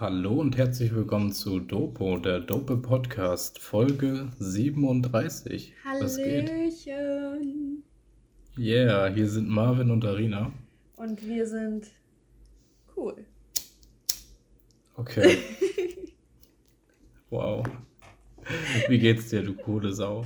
[0.00, 5.74] Hallo und herzlich willkommen zu Dopo, der Dope Podcast, Folge 37.
[5.98, 6.48] Was geht?
[6.48, 7.82] Hallöchen.
[8.56, 10.52] Yeah, hier sind Marvin und Arina.
[10.94, 11.88] Und wir sind
[12.96, 13.26] cool.
[14.94, 15.38] Okay.
[17.30, 17.66] Wow.
[18.88, 20.24] Wie geht's dir, du coole Sau?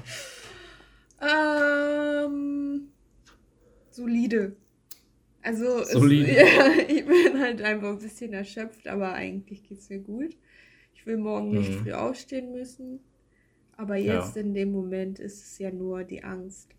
[1.19, 2.89] Ähm,
[3.91, 4.55] solide.
[5.43, 6.31] Also, Solide.
[6.33, 10.37] Es, ja, ich bin halt einfach ein bisschen erschöpft, aber eigentlich geht's mir gut.
[10.95, 11.83] Ich will morgen nicht Mhm.
[11.83, 13.01] früh aufstehen müssen.
[13.77, 14.23] Aber Ja.
[14.25, 16.75] jetzt in dem Moment ist es ja nur die Angst,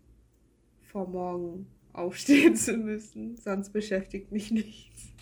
[0.82, 3.36] vor morgen aufstehen zu müssen.
[3.36, 5.14] Sonst beschäftigt mich nichts.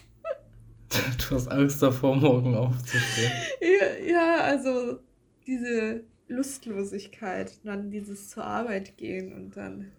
[1.28, 3.32] Du hast Angst davor, morgen aufzustehen.
[3.60, 4.98] Ja, ja, also
[5.46, 9.92] diese Lustlosigkeit, dann dieses zur Arbeit gehen und dann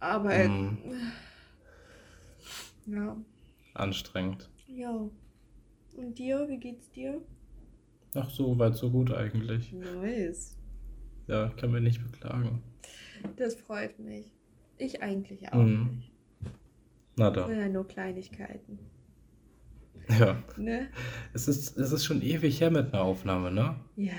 [0.00, 0.78] arbeiten.
[2.90, 3.16] Ja.
[3.74, 4.48] Anstrengend.
[4.66, 5.08] Ja.
[5.96, 7.20] Und dir, wie geht's dir?
[8.14, 9.72] Ach, so weit, so gut eigentlich.
[9.72, 10.56] Nice.
[11.26, 12.62] Ja, kann mich nicht beklagen.
[13.36, 14.32] Das freut mich.
[14.78, 15.96] Ich eigentlich auch Mhm.
[15.96, 16.12] nicht.
[17.16, 17.50] Na da.
[17.50, 18.78] ja nur Kleinigkeiten.
[20.08, 20.42] Ja.
[20.56, 20.88] Ne?
[21.34, 23.76] Es ist, es ist schon ewig her mit einer Aufnahme, ne?
[23.96, 24.12] Ja.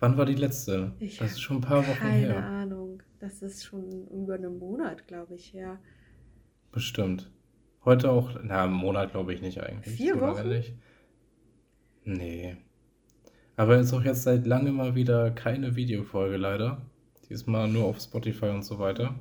[0.00, 0.92] Wann war die letzte?
[1.00, 2.44] Ich das ist schon ein paar Wochen Keine her.
[2.44, 3.02] Ahnung.
[3.20, 5.78] Das ist schon über einen Monat, glaube ich, her.
[6.70, 7.30] Bestimmt.
[7.84, 9.94] Heute auch, na, einen Monat glaube ich nicht eigentlich.
[9.94, 10.48] Vier so Wochen?
[10.48, 10.74] Nicht.
[12.04, 12.56] Nee.
[13.56, 16.82] Aber es ist auch jetzt seit langem mal wieder keine Videofolge leider.
[17.28, 19.14] Diesmal nur auf Spotify und so weiter.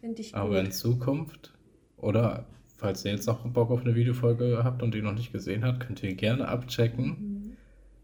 [0.00, 0.74] Finde ich Aber in gut.
[0.74, 1.54] Zukunft,
[1.96, 5.64] oder falls ihr jetzt auch Bock auf eine Videofolge habt und die noch nicht gesehen
[5.64, 7.06] habt, könnt ihr gerne abchecken.
[7.06, 7.56] Mhm.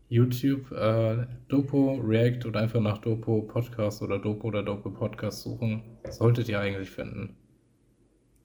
[0.08, 5.82] YouTube, äh, Dopo React oder einfach nach Dopo Podcast oder Dopo oder Dopo Podcast suchen.
[6.08, 7.36] Solltet ihr eigentlich finden.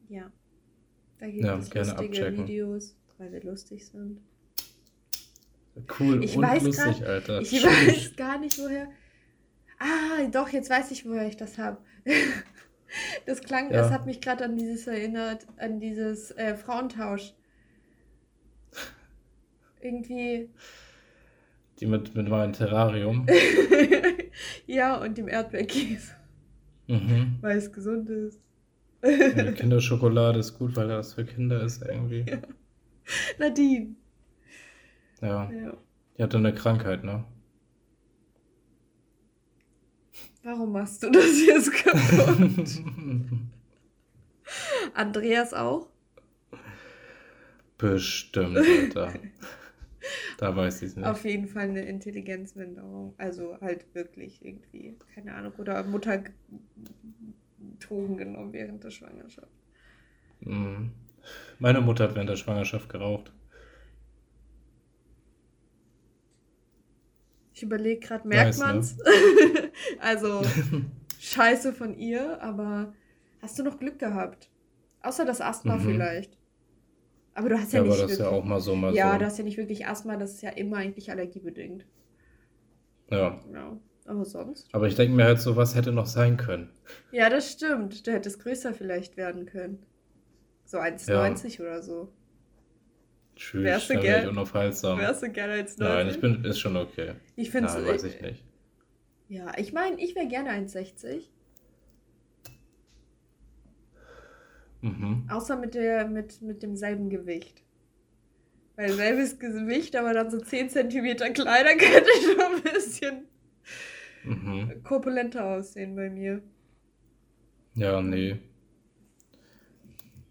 [0.10, 0.32] Ja.
[1.19, 2.47] Da gibt Ja, es gerne lustige abchecken.
[2.47, 4.19] Videos, weil wir lustig sind.
[5.99, 7.41] Cool Ich und weiß lustig, grad- Alter.
[7.41, 7.63] Ich Tschüss.
[7.66, 8.89] weiß gar nicht, woher.
[9.80, 11.77] Ah, doch, jetzt weiß ich, woher ich das habe.
[13.25, 13.81] Das klang, Ja.
[13.81, 17.33] das hat mich gerade an dieses erinnert, an dieses äh, Frauentausch.
[19.81, 20.49] Irgendwie.
[21.80, 23.25] Die mit, mit meinem Terrarium.
[24.65, 26.14] ja, und dem Erdbeerkäse,
[26.87, 27.37] Mhm.
[27.42, 28.39] weil es gesund ist.
[29.04, 32.26] Die Kinderschokolade ist gut, weil das für Kinder ist irgendwie.
[32.28, 32.38] Ja.
[33.38, 33.95] Nadine.
[35.22, 35.52] Ja.
[35.52, 35.78] Ja.
[36.17, 37.26] Die hatte eine Krankheit, ne?
[40.44, 42.84] Warum machst du das jetzt kaputt?
[44.94, 45.89] Andreas auch?
[47.78, 49.14] Bestimmt, Alter.
[50.38, 51.08] Da weiß ich es nicht.
[51.08, 53.16] Auf jeden Fall eine Intelligenzminderung.
[53.17, 56.23] Also halt wirklich irgendwie, keine Ahnung, oder Mutter
[57.80, 59.52] Drogen genommen während der Schwangerschaft.
[60.42, 60.92] Mhm.
[61.59, 63.31] Meine Mutter hat während der Schwangerschaft geraucht.
[67.54, 68.65] Ich überlege gerade, merkt Nice, ne?
[68.65, 68.98] man's?
[69.99, 70.42] also
[71.20, 72.93] scheiße von ihr, aber
[73.42, 74.49] hast du noch Glück gehabt?
[75.02, 75.81] Außer das Asthma Mhm.
[75.81, 76.37] vielleicht.
[77.33, 78.42] Aber du hast ja, Ja, aber nicht das ist ja wirklich.
[78.42, 79.20] auch mal so, mal ja, so.
[79.20, 81.86] du hast ja nicht wirklich Asthma, das ist ja immer eigentlich allergiebedingt.
[83.09, 83.39] Ja.
[83.54, 83.77] Ja.
[84.05, 84.67] Aber sonst?
[84.71, 86.70] Aber ich denke mir halt so, was hätte noch sein können?
[87.11, 88.05] Ja, das stimmt.
[88.05, 89.83] Du hättest größer vielleicht werden können.
[90.66, 92.11] So 1,90 oder so.
[93.36, 94.99] Tschüss, Wärst du gern- unaufhaltsam.
[94.99, 97.14] Wärst du gerne als Nein, ich bin, ist schon okay.
[97.36, 98.43] Ich finde Nein, weiß ich nicht.
[99.27, 101.23] Ja, ich meine, ich wäre gerne 1,60.
[104.82, 105.27] Mhm.
[105.30, 107.64] Außer mit, der, mit, mit demselben Gewicht.
[108.76, 113.26] Weil selbes Gewicht, aber dann so 10 cm kleiner könnte schon ein bisschen
[114.25, 114.83] Mhm.
[114.83, 116.41] korpulenter aussehen bei mir.
[117.75, 118.39] Ja, nee.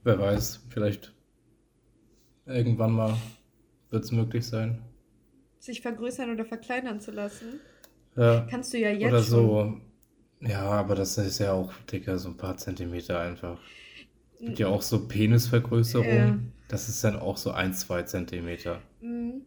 [0.02, 1.14] Wer weiß, vielleicht
[2.46, 3.16] irgendwann mal
[3.90, 4.82] wird es möglich sein.
[5.58, 7.60] Sich vergrößern oder verkleinern zu lassen.
[8.16, 9.30] Ja, Kannst du ja jetzt oder schon.
[9.30, 9.80] so.
[10.46, 13.58] Ja, aber das ist ja auch, Dicker, so ein paar Zentimeter einfach.
[14.38, 16.06] Gibt ja auch so Penisvergrößerung.
[16.06, 16.38] Ja.
[16.68, 18.82] Das ist dann auch so ein, zwei Zentimeter.
[19.00, 19.42] Mhm.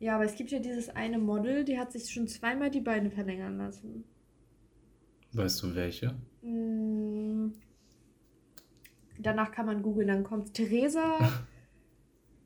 [0.00, 3.10] Ja, aber es gibt ja dieses eine Model, die hat sich schon zweimal die Beine
[3.10, 4.04] verlängern lassen.
[5.32, 6.14] Weißt du welche?
[6.42, 7.52] Mm.
[9.18, 11.18] Danach kann man googeln, dann kommt Theresa.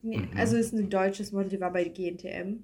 [0.01, 0.37] Nee, Mhm.
[0.37, 2.63] Also ist ein deutsches Model, die war bei GNTM.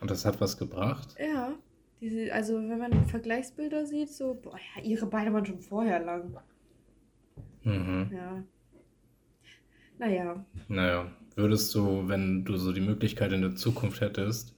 [0.00, 1.16] Und das hat was gebracht?
[1.18, 1.54] Ja.
[2.02, 6.36] Diese, also wenn man Vergleichsbilder sieht, so, boah, ja, ihre Beine waren schon vorher lang.
[7.62, 8.10] Mhm.
[8.12, 8.44] Ja.
[9.98, 10.44] Naja.
[10.68, 14.54] Naja, würdest du, wenn du so die Möglichkeit in der Zukunft hättest,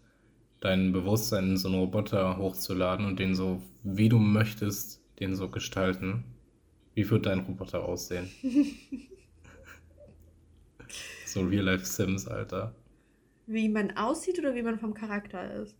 [0.60, 5.48] dein Bewusstsein in so einen Roboter hochzuladen und den so, wie du möchtest, den so
[5.48, 6.24] gestalten,
[6.94, 8.28] wie wird dein Roboter aussehen?
[11.26, 12.74] so Real-Life Sims, Alter.
[13.46, 15.76] Wie man aussieht oder wie man vom Charakter ist?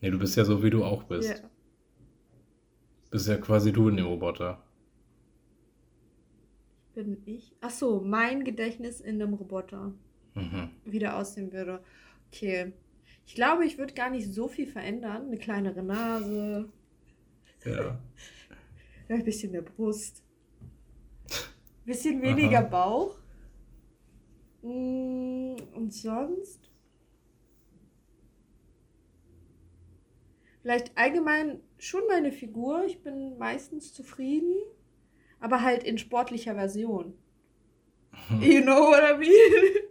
[0.00, 1.28] Nee, du bist ja so, wie du auch bist.
[1.28, 1.50] Ja.
[3.10, 4.62] Bist ja quasi du in dem Roboter.
[6.96, 7.54] Bin ich?
[7.60, 9.92] Ach so, mein Gedächtnis in einem Roboter.
[10.34, 10.70] Mhm.
[10.84, 11.84] Wie der aussehen würde.
[12.32, 12.72] Okay.
[13.26, 15.26] Ich glaube, ich würde gar nicht so viel verändern.
[15.26, 16.70] Eine kleinere Nase,
[17.64, 18.00] Ja.
[19.08, 20.24] ein bisschen mehr Brust,
[21.30, 22.66] ein bisschen weniger Aha.
[22.68, 23.16] Bauch.
[24.62, 26.70] Mm, Und sonst?
[30.62, 32.84] Vielleicht allgemein schon meine Figur.
[32.86, 34.54] Ich bin meistens zufrieden,
[35.40, 37.14] aber halt in sportlicher Version.
[38.40, 39.30] You know what I mean?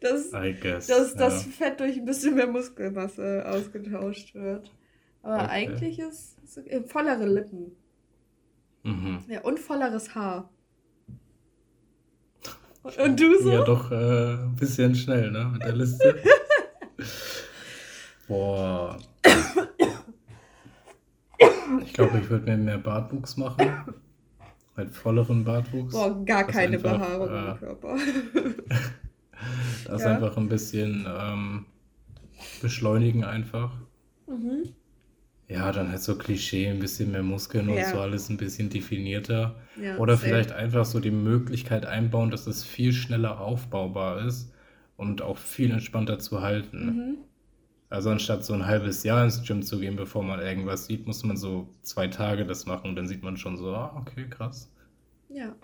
[0.00, 0.86] Dass, guess.
[0.86, 1.50] dass das ja.
[1.50, 4.70] Fett durch ein bisschen mehr Muskelmasse ausgetauscht wird.
[5.22, 5.50] Aber Okay.
[5.50, 7.74] eigentlich ist es äh, vollere Lippen.
[8.82, 9.24] Mhm.
[9.28, 10.50] Ja, und volleres Haar.
[12.82, 13.50] Und, und du so?
[13.50, 15.46] Ja, doch äh, ein bisschen schnell, ne?
[15.52, 16.18] Mit der Liste.
[18.28, 18.98] Boah.
[21.84, 23.94] Ich glaube, ich würde mir mehr Bartwuchs machen.
[24.76, 25.92] Halt volleren Bartwuchs.
[25.92, 27.96] Boah, gar keine einfach, Behaarung äh, im Körper.
[29.86, 30.14] Das Ja.
[30.16, 31.66] einfach ein bisschen ähm,
[32.60, 33.72] beschleunigen einfach.
[34.26, 34.74] mhm.
[35.48, 37.84] Ja, dann halt so Klischee, ein bisschen mehr Muskeln und Ja.
[37.84, 39.56] so alles ein bisschen definierter.
[39.76, 44.52] ja, Oder vielleicht einfach so die Möglichkeit einbauen, dass es viel schneller aufbaubar ist
[44.96, 46.86] und auch viel entspannter zu halten.
[46.86, 47.18] Mhm.
[47.92, 51.22] Also anstatt so ein halbes Jahr ins Gym zu gehen, bevor man irgendwas sieht, muss
[51.24, 54.72] man so zwei Tage das machen und dann sieht man schon so, ah, okay, krass,
[55.28, 55.54] Ja.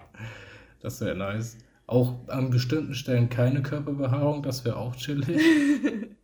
[0.80, 1.56] das wäre nice.
[1.86, 5.40] Auch an bestimmten Stellen keine Körperbehaarung, das wäre auch chillig.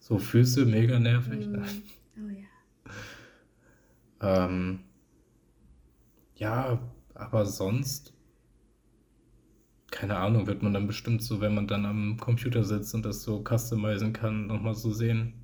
[0.00, 1.46] So Füße, mega nervig.
[1.46, 1.64] Mhm.
[2.16, 2.28] Oh
[4.20, 4.46] ja.
[4.46, 4.80] Ähm,
[6.36, 6.78] ja,
[7.14, 8.14] aber sonst,
[9.92, 13.22] keine Ahnung, wird man dann bestimmt so, wenn man dann am Computer sitzt und das
[13.22, 15.34] so customizen kann, nochmal so sehen.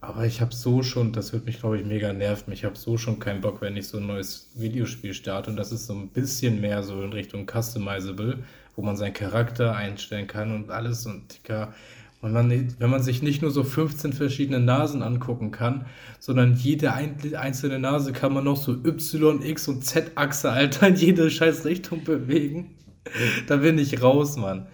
[0.00, 2.52] Aber ich habe so schon, das wird mich, glaube ich, mega nerven.
[2.54, 5.72] Ich habe so schon keinen Bock, wenn ich so ein neues Videospiel starte und das
[5.72, 8.38] ist so ein bisschen mehr so in Richtung customizable,
[8.76, 11.74] wo man seinen Charakter einstellen kann und alles und Dicker.
[12.22, 15.86] Und man, wenn man sich nicht nur so 15 verschiedene Nasen angucken kann,
[16.18, 20.96] sondern jede ein, einzelne Nase kann man noch so Y, X und Z-Achse, Alter, in
[20.96, 22.76] jede scheiß Richtung bewegen.
[23.46, 24.66] Da bin ich raus, Mann.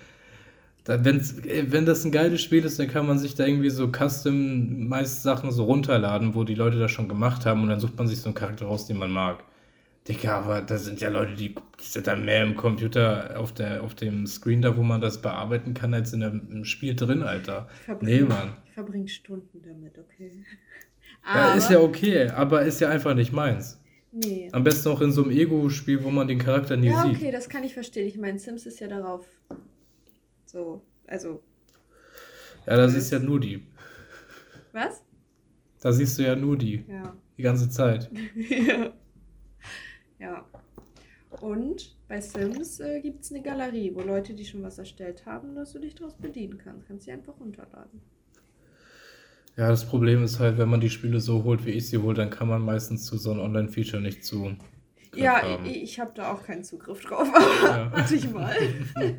[0.85, 3.71] Da, wenn's, äh, wenn das ein geiles Spiel ist, dann kann man sich da irgendwie
[3.71, 7.81] so custom meist Sachen so runterladen, wo die Leute das schon gemacht haben und dann
[7.81, 9.45] sucht man sich so einen Charakter raus, den man mag.
[10.09, 13.83] Digga, aber da sind ja Leute, die, die sind dann mehr im Computer auf, der,
[13.83, 17.69] auf dem Screen da, wo man das bearbeiten kann, als in im Spiel drin, Alter.
[17.81, 18.57] Ich Nee, verbringe Mann.
[18.65, 20.47] ich verbring Stunden damit, okay.
[21.33, 23.81] Ja, ist ja okay, aber ist ja einfach nicht meins.
[24.19, 24.49] Nee.
[24.53, 27.17] Am besten auch in so einem Ego-Spiel, wo man den Charakter nie Ja, sieht.
[27.17, 28.07] okay, das kann ich verstehen.
[28.09, 29.27] Ich meine, Sims ist ja darauf
[30.47, 31.43] so, also,
[32.67, 33.67] Ja, da siehst du ja nur die.
[34.73, 35.03] was?
[35.81, 36.85] Da siehst du ja nur die.
[36.89, 37.15] Ja.
[37.37, 38.11] Die ganze Zeit.
[38.67, 38.93] ja.
[40.19, 40.47] Ja.
[41.43, 45.55] Und bei Sims äh, gibt es eine Galerie, wo Leute, die schon was erstellt haben,
[45.55, 46.87] dass du dich daraus bedienen kannst.
[46.89, 48.01] Kannst sie einfach runterladen.
[49.57, 52.15] Ja, das Problem ist halt, wenn man die Spiele so holt, wie ich sie hole,
[52.15, 54.55] dann kann man meistens zu so einem Online-Feature nicht zu.
[55.15, 55.65] Ja, haben.
[55.65, 57.91] ich, ich habe da auch keinen Zugriff drauf, aber Ja.
[57.93, 58.55] hatte ich mal.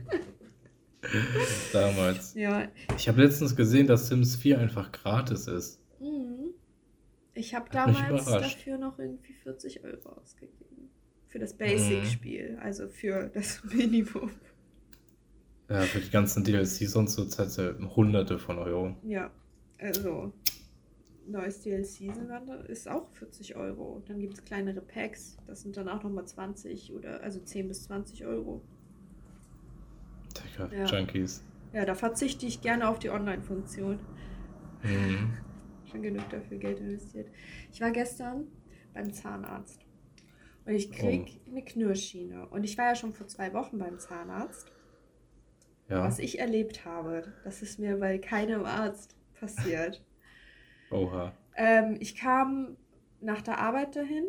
[1.73, 2.33] Damals.
[2.35, 2.67] ja.
[2.97, 5.79] Ich habe letztens gesehen, dass Sims 4 einfach gratis ist.
[5.99, 6.53] Mhm.
[7.33, 10.89] Ich habe damals dafür noch irgendwie 40 Euro ausgegeben.
[11.27, 11.57] Für das Mhm.
[11.59, 14.31] Basic-Spiel, also für das Minimum.
[15.69, 18.95] Ja, für die ganzen DLCs und so zahlst du hunderte von Euro.
[19.03, 19.31] Ja,
[19.79, 20.33] also
[21.27, 22.11] neues DLC
[22.67, 24.01] ist auch 40 Euro.
[24.07, 27.83] Dann gibt es kleinere Packs, das sind dann auch nochmal 20 oder also 10 bis
[27.83, 28.61] 20 Euro.
[30.35, 30.85] Digga, Ja.
[30.85, 31.43] Junkies.
[31.73, 33.99] Ja, da verzichte ich gerne auf die Online-Funktion.
[34.83, 35.33] Mhm.
[35.91, 37.29] Schon genug dafür Geld investiert.
[37.71, 38.47] Ich war gestern
[38.93, 39.81] beim Zahnarzt
[40.65, 42.47] und ich krieg eine Knirschschiene.
[42.47, 44.69] Und ich war ja schon vor zwei Wochen beim Zahnarzt.
[45.87, 46.03] Ja.
[46.03, 50.03] Was ich erlebt habe, das ist mir bei keinem Arzt passiert.
[50.91, 51.33] Oha.
[51.56, 52.77] Ähm, ich kam
[53.19, 54.25] nach der Arbeit dahin.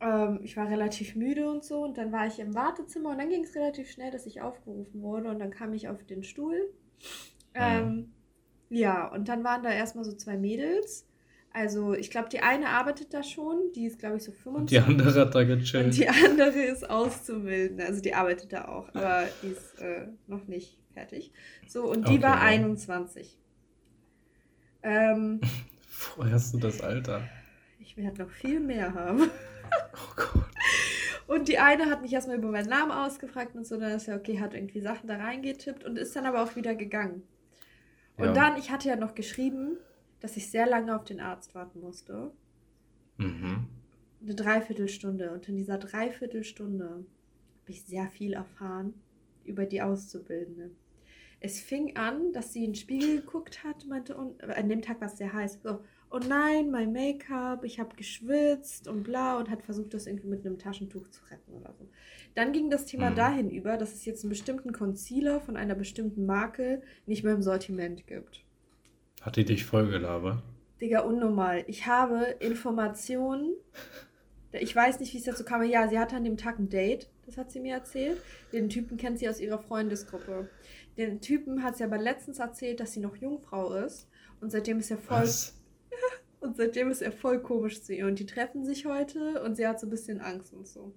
[0.00, 1.82] Ähm, ich war relativ müde und so.
[1.82, 5.02] Und dann war ich im Wartezimmer und dann ging es relativ schnell, dass ich aufgerufen
[5.02, 5.30] wurde.
[5.30, 6.72] Und dann kam ich auf den Stuhl.
[7.54, 8.12] Ähm,
[8.68, 11.06] ja, und dann waren da erstmal so zwei Mädels.
[11.54, 13.72] Also ich glaube, die eine arbeitet da schon.
[13.74, 14.88] Die ist, glaube ich, so Und die 25.
[14.88, 15.84] andere hat da gechillt.
[15.84, 17.84] Und die andere ist Auszubildende.
[17.84, 21.32] Also die arbeitet da auch, aber die ist äh, noch nicht fertig.
[21.68, 22.42] So, und die Okay, war ja.
[22.42, 23.38] 21.
[24.82, 25.40] Ähm,
[26.16, 27.22] Woher hast du das Alter?
[27.92, 29.30] ich werde noch viel mehr haben.
[29.94, 30.44] Oh Gott.
[31.26, 34.16] Und die eine hat mich erstmal über meinen Namen ausgefragt und so, dann ist ja
[34.16, 37.22] okay, hat irgendwie Sachen da reingetippt und ist dann aber auch wieder gegangen.
[38.18, 38.32] Und ja.
[38.32, 39.78] dann, ich hatte ja noch geschrieben,
[40.22, 42.30] dass ich sehr lange auf den Arzt warten musste.
[43.18, 43.66] Mhm.
[44.22, 45.32] Eine Dreiviertelstunde.
[45.32, 48.94] Und in dieser Dreiviertelstunde habe ich sehr viel erfahren
[49.44, 50.70] über die Auszubildende.
[51.40, 55.00] Es fing an, dass sie in den Spiegel geguckt hat, meinte, und, an dem Tag
[55.00, 55.80] war es sehr heiß, so,
[56.12, 60.46] oh nein, mein Make-up, ich habe geschwitzt und bla und hat versucht, das irgendwie mit
[60.46, 61.88] einem Taschentuch zu retten oder so.
[62.36, 63.16] Dann ging das Thema mhm.
[63.16, 67.42] dahin über, dass es jetzt einen bestimmten Concealer von einer bestimmten Marke nicht mehr im
[67.42, 68.44] Sortiment gibt.
[69.22, 70.42] Hat die dich vollgelabert?
[70.80, 71.64] Digga, unnormal.
[71.68, 73.54] Ich habe Informationen.
[74.52, 75.62] Ich weiß nicht, wie es dazu kam.
[75.62, 77.08] Ja, sie hatte an dem Tag ein Date.
[77.24, 78.20] Das hat sie mir erzählt.
[78.52, 80.50] Den Typen kennt sie aus ihrer Freundesgruppe.
[80.98, 84.08] Den Typen hat sie aber letztens erzählt, dass sie noch Jungfrau ist.
[84.40, 85.22] Und seitdem ist er voll.
[85.22, 85.56] Was?
[86.40, 88.06] Und seitdem ist er voll komisch zu ihr.
[88.08, 90.92] Und die treffen sich heute und sie hat so ein bisschen Angst und so.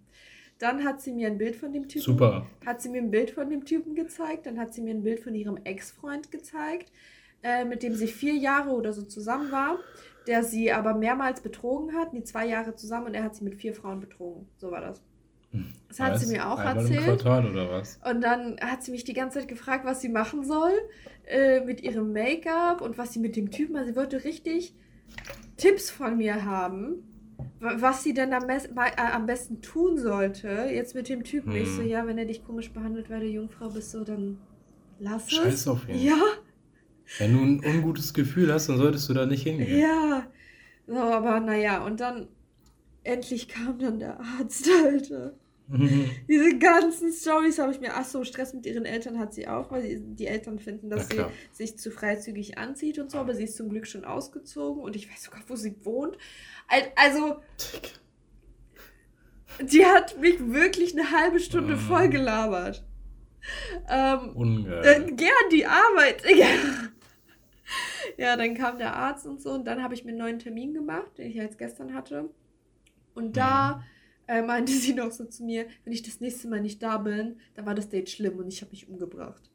[0.58, 2.02] Dann hat sie mir ein Bild von dem Typen.
[2.02, 2.48] Super.
[2.66, 4.48] Hat sie mir ein Bild von dem Typen gezeigt.
[4.48, 6.92] Dann hat sie mir ein Bild von ihrem Ex-Freund gezeigt,
[7.44, 9.78] äh, mit dem sie vier Jahre oder so zusammen war,
[10.28, 12.14] der sie aber mehrmals betrogen hat.
[12.14, 14.48] Die zwei Jahre zusammen und er hat sie mit vier Frauen betrogen.
[14.58, 15.02] So war das.
[15.88, 17.26] Das hat sie mir auch erzählt.
[18.04, 20.74] Und dann hat sie mich die ganze Zeit gefragt, was sie machen soll
[21.28, 23.76] äh, mit ihrem Make-up und was sie mit dem Typen.
[23.76, 24.76] Also sie wollte richtig
[25.58, 27.04] Tipps von mir haben,
[27.60, 31.54] was sie denn am, besten, äh, am besten tun sollte, jetzt mit dem Typen.
[31.54, 31.62] Hm.
[31.62, 31.88] Ich so, hm.
[31.88, 34.40] ja, wenn er dich komisch behandelt, weil du Jungfrau bist, so, dann
[35.00, 35.32] lass es.
[35.32, 36.02] Scheiß auf ihn.
[36.02, 36.22] Ja.
[37.18, 39.80] Wenn du ein ungutes Gefühl hast, dann solltest du da nicht hingehen.
[39.80, 40.28] Ja.
[40.88, 42.28] So, aber naja, und dann
[43.04, 45.34] endlich kam dann der Arzt, Alter.
[46.30, 47.92] Diese ganzen Stories habe ich mir.
[47.94, 51.10] Ach so, Stress mit ihren Eltern hat sie auch, weil sie, die Eltern finden, dass
[51.10, 53.18] sie sich zu freizügig anzieht und so.
[53.18, 56.18] Aber sie ist zum Glück schon ausgezogen und ich weiß sogar, wo sie wohnt.
[56.96, 57.38] Also,
[59.60, 62.84] die hat mich wirklich eine halbe Stunde voll gelabert.
[63.90, 64.86] Ähm, Ungeil.
[64.86, 66.24] Äh, gern die Arbeit.
[68.18, 68.38] Ja.
[68.38, 71.18] dann kam der Arzt und so und dann habe ich mir einen neuen Termin gemacht,
[71.18, 72.30] den ich jetzt gestern hatte.
[73.14, 73.78] Und da.
[73.78, 73.84] Mm
[74.28, 77.38] äh, meinte sie noch so zu mir, wenn ich das nächste Mal nicht da bin,
[77.56, 79.50] dann war das Date schlimm und ich habe mich umgebracht.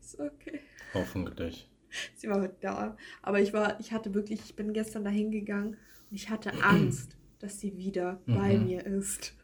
[0.00, 0.60] Ist okay.
[0.94, 1.70] Hoffentlich.
[2.16, 2.96] Sie war heute da.
[3.22, 5.76] Aber ich war, ich hatte wirklich, ich bin gestern da hingegangen
[6.10, 8.34] und ich hatte Angst, dass sie wieder mhm.
[8.34, 9.34] bei mir ist.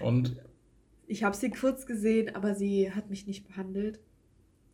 [0.00, 0.36] Und?
[1.06, 4.00] Ich habe sie kurz gesehen, aber sie hat mich nicht behandelt.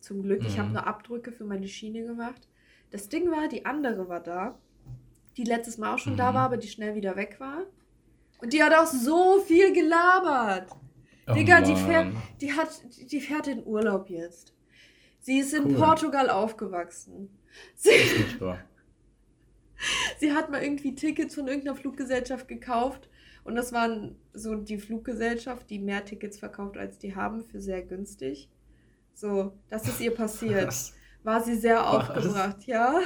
[0.01, 0.41] Zum Glück.
[0.41, 0.47] Mhm.
[0.47, 2.47] Ich habe nur Abdrücke für meine Schiene gemacht.
[2.89, 4.59] Das Ding war, die andere war da
[5.37, 6.17] die letztes Mal auch schon mhm.
[6.17, 7.65] da war, aber die schnell wieder weg war.
[8.39, 10.69] Und die hat auch so viel gelabert.
[11.27, 12.69] Oh Digga, die fährt, die, hat,
[13.11, 14.53] die fährt in Urlaub jetzt.
[15.19, 15.75] Sie ist in cool.
[15.75, 17.29] Portugal aufgewachsen.
[17.75, 17.89] Sie,
[20.19, 23.09] sie hat mal irgendwie Tickets von irgendeiner Fluggesellschaft gekauft.
[23.43, 27.83] Und das waren so die Fluggesellschaft, die mehr Tickets verkauft, als die haben, für sehr
[27.83, 28.49] günstig.
[29.21, 30.65] So, das ist ihr passiert.
[30.65, 30.95] Was?
[31.23, 32.09] War sie sehr Was?
[32.09, 32.99] aufgebracht, ja.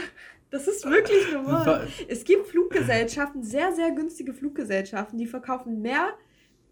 [0.49, 1.89] Das ist wirklich normal.
[2.07, 6.13] Es gibt Fluggesellschaften, sehr, sehr günstige Fluggesellschaften, die verkaufen mehr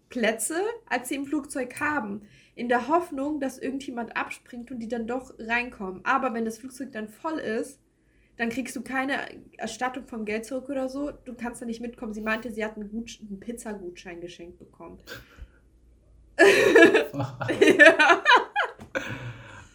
[0.08, 2.22] Plätze, als sie im Flugzeug haben.
[2.54, 6.00] In der Hoffnung, dass irgendjemand abspringt und die dann doch reinkommen.
[6.06, 7.80] Aber wenn das Flugzeug dann voll ist,
[8.38, 9.18] dann kriegst du keine
[9.58, 11.10] Erstattung vom Geld zurück oder so.
[11.10, 12.14] Du kannst da nicht mitkommen.
[12.14, 15.00] Sie meinte, sie hat einen, einen Pizzagutschein geschenkt bekommen.
[16.38, 18.22] ja.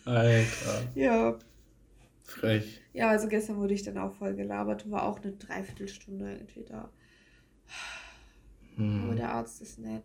[0.10, 0.88] Alter.
[0.96, 1.38] Ja.
[2.24, 2.82] Frech.
[2.94, 6.66] Ja, also gestern wurde ich dann auch voll gelabert und war auch eine Dreiviertelstunde irgendwie
[6.66, 6.90] da.
[8.76, 9.04] Hm.
[9.04, 10.04] Aber der Arzt ist nett.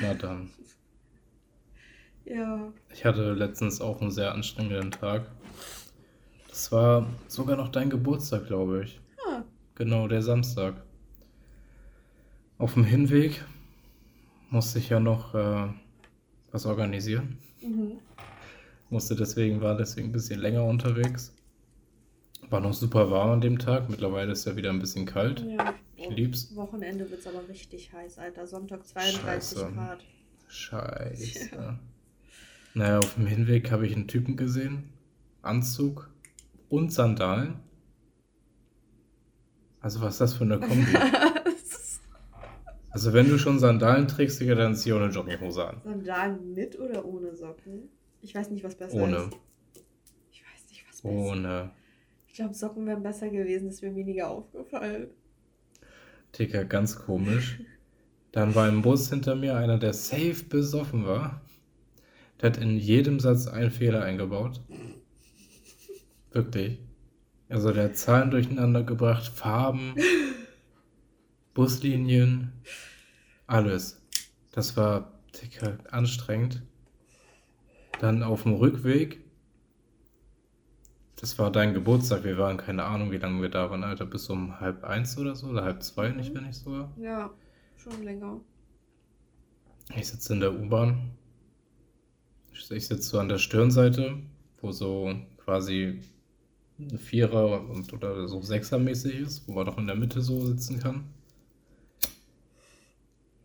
[0.00, 0.50] Na dann.
[2.24, 2.72] ja.
[2.92, 5.30] Ich hatte letztens auch einen sehr anstrengenden Tag.
[6.48, 9.00] Das war sogar noch dein Geburtstag, glaube ich.
[9.28, 9.42] Ah.
[9.76, 10.82] Genau, der Samstag.
[12.58, 13.44] Auf dem Hinweg
[14.50, 15.68] musste ich ja noch äh,
[16.50, 17.38] was organisieren.
[17.60, 17.98] Mhm.
[18.88, 21.34] Musste deswegen, war deswegen ein bisschen länger unterwegs.
[22.50, 23.88] War noch super warm an dem Tag.
[23.88, 25.44] Mittlerweile ist ja wieder ein bisschen kalt.
[25.44, 25.74] Ja.
[25.96, 26.54] Ich lieb's.
[26.54, 28.46] Wochenende wird es aber richtig heiß, Alter.
[28.46, 29.72] Sonntag 32 Scheiße.
[29.72, 30.04] Grad.
[30.48, 31.50] Scheiße.
[31.54, 31.78] Ja.
[32.74, 34.90] Naja, auf dem Hinweg habe ich einen Typen gesehen.
[35.42, 36.10] Anzug
[36.68, 37.56] und Sandalen.
[39.80, 40.94] Also was ist das für eine Kombi?
[42.90, 45.80] also wenn du schon Sandalen trägst, dann zieh auch eine Jogginghose an.
[45.82, 47.88] Sandalen mit oder ohne Socken?
[48.26, 49.16] Ich weiß nicht, was besser Ohne.
[49.18, 49.36] ist.
[50.32, 51.70] Ich weiß nicht, was besser Ohne.
[52.26, 55.10] Ich glaube, Socken wären besser gewesen, das wäre weniger aufgefallen.
[56.36, 57.60] Dicker, ganz komisch.
[58.32, 61.40] Dann war im Bus hinter mir einer, der safe besoffen war.
[62.40, 64.60] Der hat in jedem Satz einen Fehler eingebaut.
[66.32, 66.80] Wirklich.
[67.48, 69.94] Also der hat Zahlen durcheinander gebracht, Farben.
[71.54, 72.52] Buslinien,
[73.46, 74.02] alles.
[74.50, 76.62] Das war dicker, anstrengend.
[77.98, 79.24] Dann auf dem Rückweg,
[81.16, 84.28] das war dein Geburtstag, wir waren keine Ahnung, wie lange wir da waren, Alter, bis
[84.28, 86.92] um halb eins oder so, oder halb zwei, nicht, wenn nicht sogar.
[86.98, 87.30] Ja,
[87.76, 88.40] schon länger.
[89.94, 91.12] Ich sitze in der U-Bahn.
[92.52, 94.18] Ich sitze so an der Stirnseite,
[94.60, 96.00] wo so quasi
[96.78, 100.80] ein Vierer und oder so Sechser-mäßig ist, wo man doch in der Mitte so sitzen
[100.80, 101.04] kann.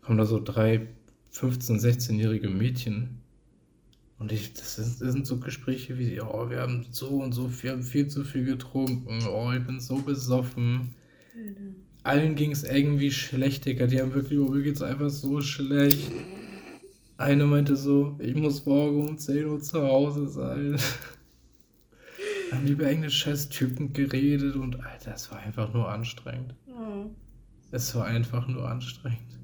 [0.02, 0.88] Kommen da so drei
[1.34, 3.21] 15-, 16-jährige Mädchen.
[4.22, 7.50] Und ich, das, ist, das sind so Gespräche wie, oh, wir haben so und so,
[7.64, 10.94] wir haben viel zu viel getrunken, oh, ich bin so besoffen.
[12.04, 13.88] Allen ging es irgendwie schlecht, Digga.
[13.88, 16.12] Die haben wirklich, oh, mir geht's einfach so schlecht.
[17.18, 20.78] Eine meinte so, ich muss morgen um 10 Uhr zu Hause sein.
[22.52, 26.54] haben über irgendeine scheiß Typen geredet und Alter, es war einfach nur anstrengend.
[26.68, 27.10] Oh.
[27.72, 29.40] Es war einfach nur anstrengend.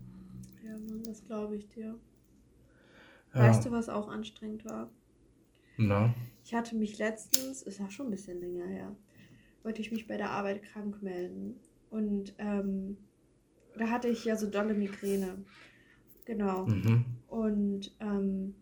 [0.63, 1.95] Ja, Mann, das glaube ich dir.
[3.37, 3.53] Ja.
[3.53, 4.91] Weißt du, was auch anstrengend war?
[5.77, 6.13] Na,
[6.43, 8.95] Ich hatte mich letztens, ist ja schon ein bisschen länger her,
[9.63, 11.59] wollte ich mich bei der Arbeit krank melden.
[11.89, 12.97] Und ähm,
[13.77, 15.45] da hatte ich ja so dolle Migräne.
[16.25, 16.73] Genau.
[16.73, 17.17] mhm.
[17.27, 18.55] Und ähm,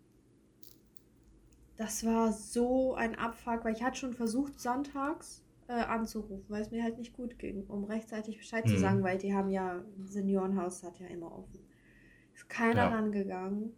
[1.77, 6.71] das war so ein Abfuck, weil ich hatte schon versucht, sonntags äh, anzurufen, weil es
[6.71, 8.77] mir halt nicht gut ging, um rechtzeitig Bescheid zu Mhm.
[8.77, 11.59] sagen, weil die haben ja, ein Seniorenhaus hat ja immer offen.
[12.33, 12.91] Ist keiner Ja.
[12.91, 13.73] rangegangen.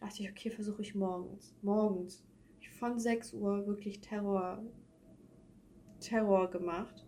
[0.00, 1.54] Dachte ich, okay, versuche ich morgens.
[1.62, 2.24] Morgens.
[2.60, 4.62] Ich von 6 Uhr wirklich Terror,
[6.00, 7.04] Terror gemacht.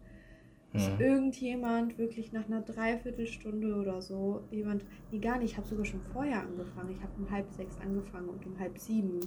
[0.73, 1.01] Bis Mhm.
[1.01, 6.01] irgendjemand wirklich nach einer Dreiviertelstunde oder so, jemand, nee, gar nicht, ich habe sogar schon
[6.01, 6.91] vorher angefangen.
[6.93, 9.21] Ich habe um halb sechs angefangen und um halb sieben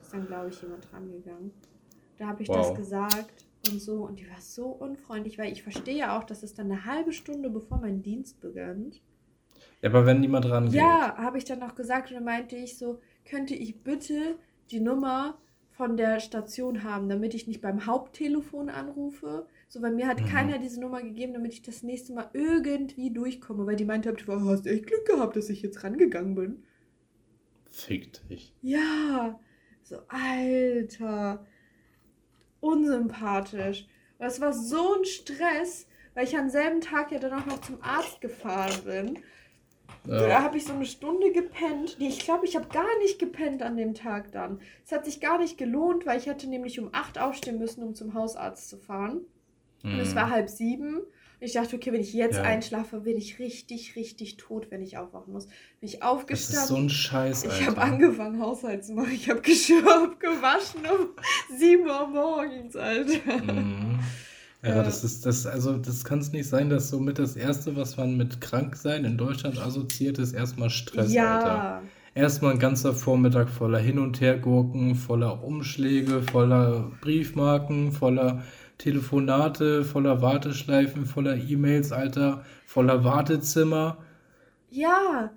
[0.00, 1.52] ist dann, glaube ich, jemand rangegangen.
[2.18, 2.76] Da habe ich das Wow.
[2.76, 6.54] gesagt und so und die war so unfreundlich, weil ich verstehe ja auch, dass es
[6.54, 9.02] dann eine halbe Stunde bevor mein Dienst beginnt.
[9.82, 10.74] Ja, aber wenn niemand rangeht.
[10.74, 14.38] Ja, habe ich dann noch gesagt und dann meinte ich so, könnte ich bitte
[14.70, 15.38] die Nummer
[15.70, 19.46] von der Station haben, damit ich nicht beim Haupttelefon anrufe.
[19.68, 20.26] So, weil mir hat Mhm.
[20.26, 24.50] keiner diese Nummer gegeben, damit ich das nächste Mal irgendwie durchkomme, weil die meinte, du
[24.50, 26.64] hast echt Glück gehabt, dass ich jetzt rangegangen bin.
[27.70, 28.52] Fick dich.
[28.60, 29.40] Ja,
[29.82, 31.46] so, Alter,
[32.60, 33.86] unsympathisch.
[34.18, 37.60] Und es war so ein Stress, weil ich am selben Tag ja dann auch noch
[37.62, 39.18] zum Arzt gefahren bin.
[40.06, 40.42] Da Ja.
[40.42, 41.96] habe ich so eine Stunde gepennt.
[41.98, 44.60] Nee, ich glaube, ich habe gar nicht gepennt an dem Tag dann.
[44.84, 47.94] Es hat sich gar nicht gelohnt, weil ich hätte nämlich um 8 aufstehen müssen, um
[47.94, 49.20] zum Hausarzt zu fahren.
[49.82, 50.16] Und es Mhm.
[50.16, 50.96] war halb sieben.
[50.98, 52.42] Und ich dachte, okay, wenn ich jetzt Ja.
[52.42, 55.46] einschlafe, bin ich richtig, richtig tot, wenn ich aufwachen muss.
[55.46, 55.54] Bin
[55.88, 56.60] ich Das aufgestanden.
[56.62, 57.92] ist so ein Scheiß, Ich habe Alter.
[57.94, 59.12] angefangen, Haushalt zu machen.
[59.12, 61.08] Ich habe Geschirr abgewaschen um
[61.56, 63.38] 7 Uhr morgens, Alter.
[63.38, 64.00] Mhm.
[64.62, 64.82] Ja, Ja.
[64.82, 68.16] das ist das, also das kann es nicht sein, dass somit das Erste, was man
[68.16, 71.14] mit Kranksein in Deutschland assoziiert, ist erstmal Stress, Alter.
[71.14, 71.82] ja,
[72.14, 78.42] Erstmal ein ganzer Vormittag voller Hin- und Hergurken, voller Umschläge, voller Briefmarken, voller
[78.78, 83.98] Telefonate, voller Warteschleifen, voller E-Mails, Alter, voller Wartezimmer.
[84.70, 85.30] ja.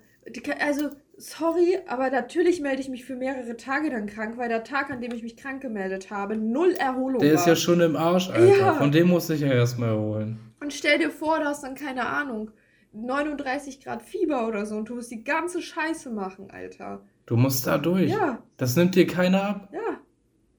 [0.60, 4.90] Also, sorry, aber natürlich melde ich mich für mehrere Tage dann krank, weil der Tag,
[4.90, 7.40] an dem ich mich krank gemeldet habe, null Erholung Der war.
[7.40, 8.56] ist ja schon im Arsch, Alter.
[8.58, 8.74] Ja.
[8.74, 10.38] Von dem muss ich ja erstmal erholen.
[10.60, 12.50] Und stell dir vor, du hast dann keine Ahnung,
[12.92, 17.00] 39 Grad Fieber oder so und du musst die ganze Scheiße machen, Alter.
[17.26, 18.10] Du musst da durch.
[18.10, 19.68] Ja, Das nimmt dir keiner ab.
[19.72, 19.80] ja.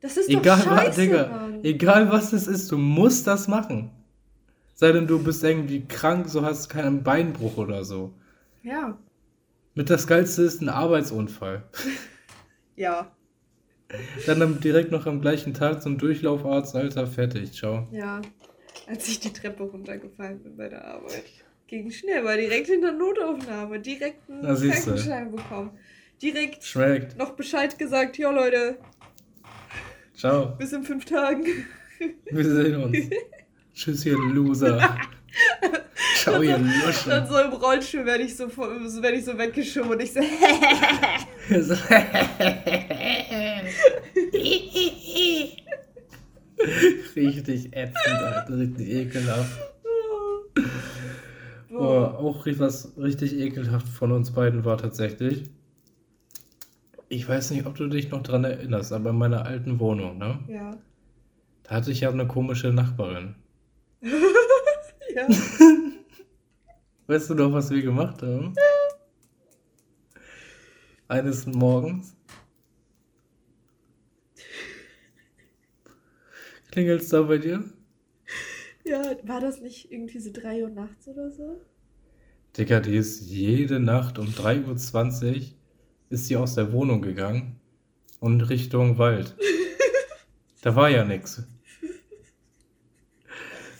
[0.01, 1.59] Das ist Egal, doch was, scheiße, Digga, Mann.
[1.63, 3.89] egal was es ist, du musst das machen.
[4.75, 8.13] Sei denn, du bist irgendwie krank, so hast keinen Beinbruch oder so.
[8.61, 8.99] Ja,
[9.75, 11.63] Mit das Geilste ist ein Arbeitsunfall.
[12.75, 13.11] ja,
[14.25, 17.87] Dann am- direkt noch am gleichen Tag zum Durchlaufarzt, Alter, fertig, ciao.
[17.91, 18.21] ja.
[18.87, 21.23] Als ich die Treppe runtergefallen bin bei der Arbeit.
[21.67, 24.91] Ging schnell, war direkt in der Notaufnahme, direkt einen Na, siehste.
[24.91, 25.71] Krankenschein bekommen.
[26.21, 27.17] Direkt Schmeckt.
[27.17, 28.77] noch Bescheid gesagt, ja Leute,
[30.13, 30.55] Ciao.
[30.57, 31.45] bis in fünf Tagen.
[32.29, 32.97] Wir sehen uns.
[33.73, 34.97] Tschüss, ihr Loser.
[36.15, 37.27] Ciao, ihr Dann Lusche.
[37.29, 40.19] so im Rollstuhl werde ich so, so, werd ich so weggeschoben und ich so,
[47.15, 48.57] richtig ätzend, Alter.
[48.57, 49.57] Richtig ekelhaft.
[51.69, 52.19] Boah.
[52.19, 55.49] auch was richtig ekelhaft von uns beiden war tatsächlich.
[57.09, 60.39] Ich weiß nicht, ob du dich noch dran erinnerst, aber in meiner alten Wohnung, ne?
[60.47, 60.77] Ja.
[61.63, 63.35] Da hatte ich ja eine komische Nachbarin.
[65.15, 65.27] Ja.
[67.07, 68.53] Weißt du noch, was wir gemacht haben?
[71.07, 72.15] Eines Morgens
[76.71, 77.63] klingelt's da bei dir?
[78.83, 81.61] Ja, war das nicht irgendwie so 3 Uhr nachts oder so?
[82.57, 85.41] Digga, die ist jede Nacht um 3.20 Uhr
[86.09, 87.61] ist sie aus der Wohnung gegangen
[88.19, 89.35] und Richtung Wald.
[90.61, 91.43] Da war ja nichts.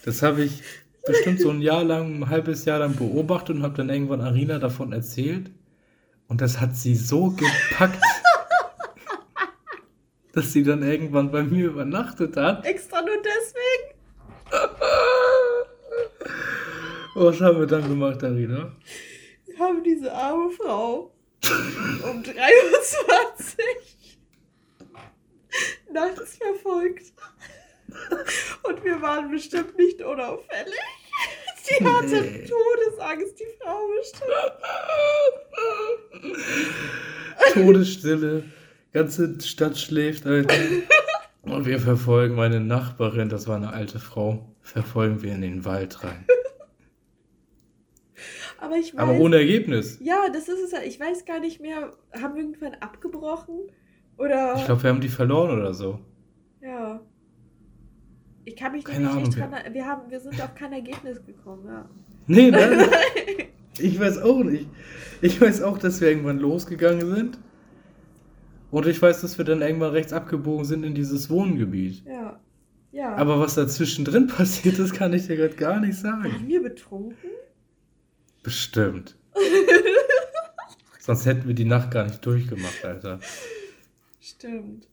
[0.06, 0.62] Das habe ich
[1.06, 4.60] bestimmt so ein Jahr lang, ein halbes Jahr lang beobachtet und habe dann irgendwann Arina
[4.60, 5.52] davon erzählt.
[6.28, 8.02] Und das hat sie so gepackt,
[10.34, 12.66] dass sie dann irgendwann bei mir übernachtet hat.
[12.66, 13.94] Extra nur deswegen?
[17.16, 18.72] Was haben wir dann gemacht, Arina?
[19.46, 21.12] Wir haben diese arme Frau
[22.12, 22.36] um 23
[25.94, 27.14] nachts verfolgt.
[28.64, 30.74] Und wir waren bestimmt nicht unauffällig.
[31.62, 32.46] Sie hatte nee.
[32.48, 34.32] Todesangst, die Frau bestimmt.
[37.54, 38.44] Todesstille.
[38.94, 40.26] Ganze Stadt schläft.
[40.26, 46.04] Und wir verfolgen meine Nachbarin, das war eine alte Frau, verfolgen wir in den Wald
[46.04, 46.26] rein.
[48.60, 49.00] Aber ich weiß.
[49.00, 50.00] Aber ohne Ergebnis.
[50.02, 50.80] Ja, das ist es ja.
[50.84, 51.92] Ich weiß gar nicht mehr.
[52.14, 53.60] Haben wir irgendwann abgebrochen?
[54.18, 54.56] Oder.
[54.56, 56.00] Ich glaube, wir haben die verloren oder so.
[56.62, 57.02] Ja.
[58.46, 59.54] Ich kann mich Keine Ahnung, nicht dran.
[59.72, 61.90] Wir, haben, wir sind auf kein Ergebnis gekommen, ja.
[62.28, 62.88] Nee, nein.
[63.80, 64.68] ich weiß auch nicht.
[65.22, 67.40] Ich weiß auch, dass wir irgendwann losgegangen sind.
[68.70, 72.04] Und ich weiß, dass wir dann irgendwann rechts abgebogen sind in dieses Wohngebiet.
[72.06, 72.40] Ja.
[72.92, 73.16] Ja.
[73.16, 76.32] Aber was dazwischen drin passiert ist, kann ich dir gerade gar nicht sagen.
[76.32, 77.30] Waren wir betrunken?
[78.44, 79.18] Bestimmt.
[81.00, 83.20] Sonst hätten wir die Nacht gar nicht durchgemacht, Alter.
[84.22, 84.88] Stimmt.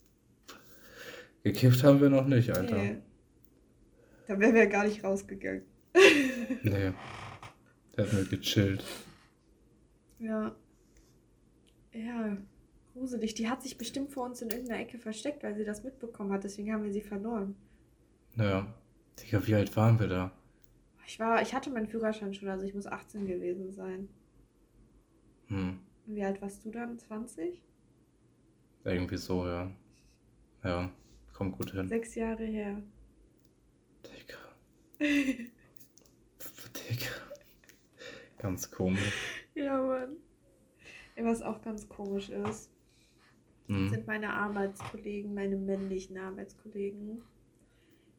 [1.43, 2.77] Gekifft haben wir noch nicht, Alter.
[2.77, 2.97] Nee.
[4.27, 5.63] Da wären wir gar nicht rausgegangen.
[6.63, 6.93] nee.
[7.93, 8.83] Da hätten wir gechillt.
[10.19, 10.55] Ja.
[11.91, 12.37] Ja,
[12.93, 13.35] gruselig.
[13.35, 16.43] Die hat sich bestimmt vor uns in irgendeiner Ecke versteckt, weil sie das mitbekommen hat.
[16.43, 17.55] Deswegen haben wir sie verloren.
[18.35, 18.73] Naja.
[19.19, 20.31] Digga, wie alt waren wir da?
[21.05, 24.07] Ich war, ich hatte meinen Führerschein schon, also ich muss 18 gewesen sein.
[25.47, 25.79] Hm.
[26.05, 26.97] Wie alt warst du dann?
[26.97, 27.61] 20?
[28.85, 29.71] Irgendwie so, ja.
[30.63, 30.89] Ja,
[31.33, 31.87] kommt gut hin.
[31.87, 32.81] Sechs Jahre her.
[35.03, 37.09] Digga.
[38.37, 39.45] Ganz komisch.
[39.55, 40.17] Ja, Mann.
[41.17, 42.71] Was auch ganz komisch ist,
[43.67, 43.89] hm.
[43.89, 47.21] sind meine Arbeitskollegen, meine männlichen Arbeitskollegen.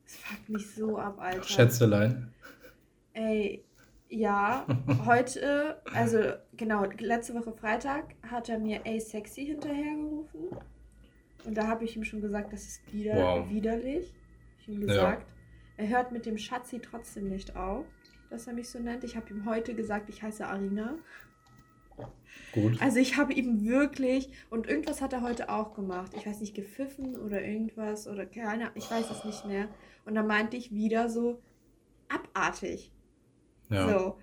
[0.05, 1.43] Das fuckt mich so ab, Alter.
[1.43, 2.33] Schätzelein.
[3.15, 3.65] Ey,
[4.09, 4.67] ja,
[5.07, 6.19] heute, also
[6.57, 10.57] genau, letzte Woche Freitag hat er mir ey sexy hinterhergerufen.
[11.45, 13.51] Und da habe ich ihm schon gesagt, das ist wieder wow.
[13.51, 14.15] widerlich.
[14.61, 15.34] Ich ihm gesagt, ja.
[15.77, 17.87] Er hört mit dem Schatzi trotzdem nicht auf,
[18.31, 19.05] dass er mich so nennt.
[19.05, 20.97] Ich habe ihm heute gesagt, ich heiße Arina.
[22.53, 22.81] Gut.
[22.81, 26.13] Also ich habe ihm wirklich, und irgendwas hat er heute auch gemacht.
[26.17, 29.69] Ich weiß nicht, gepfiffen oder irgendwas oder keine, ich weiß es nicht mehr.
[30.05, 31.41] Und dann meinte ich wieder so,
[32.09, 32.93] abartig.
[33.71, 33.89] Ja.
[33.89, 34.19] So.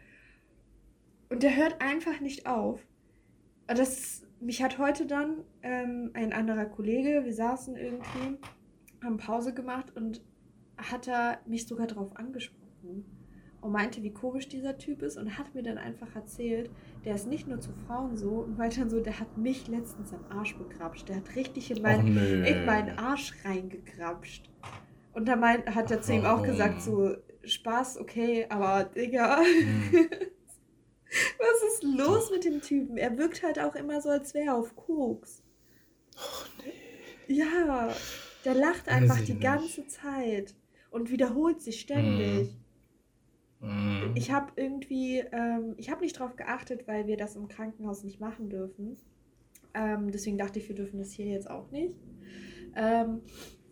[1.29, 2.85] Und der hört einfach nicht auf.
[3.67, 8.37] Das, mich hat heute dann ähm, ein anderer Kollege, wir saßen irgendwie,
[9.03, 10.21] haben Pause gemacht und
[10.81, 13.05] hat er mich sogar darauf angesprochen
[13.61, 16.71] und meinte, wie komisch dieser Typ ist und hat mir dann einfach erzählt,
[17.05, 20.25] der ist nicht nur zu Frauen so und weiter so, der hat mich letztens am
[20.35, 21.07] Arsch begrapscht.
[21.09, 22.49] Der hat richtig in, mein, nee.
[22.49, 24.49] in meinen Arsch reingegrapscht.
[25.13, 29.41] Und da meint, hat er zu ihm auch gesagt, so, Spaß, okay, aber Digga.
[29.41, 30.09] Mhm.
[31.37, 32.97] Was ist los mit dem Typen?
[32.97, 35.43] Er wirkt halt auch immer so, als wäre er auf Koks.
[36.15, 37.35] Oh, nee.
[37.35, 37.93] Ja,
[38.45, 40.55] der lacht einfach die ganze Zeit
[40.91, 42.55] und wiederholt sich ständig.
[43.59, 44.11] Mm.
[44.15, 48.19] Ich habe irgendwie, ähm, ich habe nicht drauf geachtet, weil wir das im Krankenhaus nicht
[48.19, 48.97] machen dürfen.
[49.73, 51.95] Ähm, deswegen dachte ich, wir dürfen das hier jetzt auch nicht.
[52.75, 53.21] Ähm,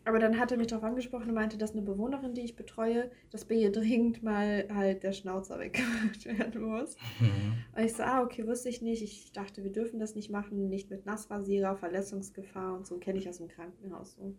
[0.06, 3.12] aber dann hat er mich darauf angesprochen und meinte, dass eine Bewohnerin, die ich betreue,
[3.32, 6.96] dass bei ihr dringend mal halt der Schnauzer weggemacht werden muss.
[7.20, 7.54] Mhm.
[7.76, 9.04] Und ich so, ah, okay, wusste ich nicht.
[9.04, 13.28] Ich dachte, wir dürfen das nicht machen, nicht mit Nassrasierer, Verletzungsgefahr und so, kenne ich
[13.28, 14.34] aus dem Krankenhaus so.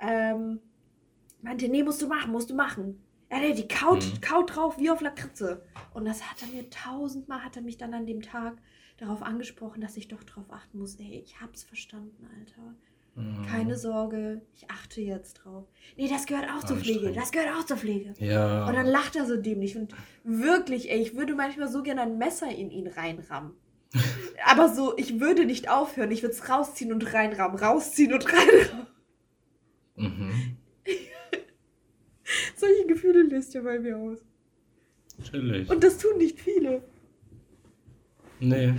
[0.00, 0.60] Ähm,
[1.42, 3.02] meinte, nee, musst du machen, musst du machen.
[3.30, 4.20] Ja, nee, die kaut, mhm.
[4.20, 5.62] kaut drauf wie auf Lakritze.
[5.92, 8.56] Und das hat er mir tausendmal, hat er mich dann an dem Tag
[8.96, 10.96] darauf angesprochen, dass ich doch drauf achten muss.
[10.96, 12.74] Ey, ich hab's verstanden, Alter.
[13.50, 13.78] Keine mhm.
[13.78, 15.64] Sorge, ich achte jetzt drauf.
[15.96, 17.12] Nee, das gehört auch zur Pflege.
[17.12, 18.14] Das gehört auch zur Pflege.
[18.18, 18.64] Ja.
[18.66, 19.76] Und dann lacht er so dämlich.
[19.76, 23.54] Und wirklich, ey, ich würde manchmal so gerne ein Messer in ihn reinrammen.
[24.46, 26.12] Aber so, ich würde nicht aufhören.
[26.12, 27.58] Ich würde es rausziehen und reinrammen.
[27.58, 28.86] Rausziehen und reinrammen.
[29.96, 30.57] Mhm.
[32.88, 34.18] Solche Gefühle löst er bei mir aus.
[35.18, 35.68] Natürlich.
[35.70, 36.82] Und das tun nicht viele.
[38.40, 38.72] Nee.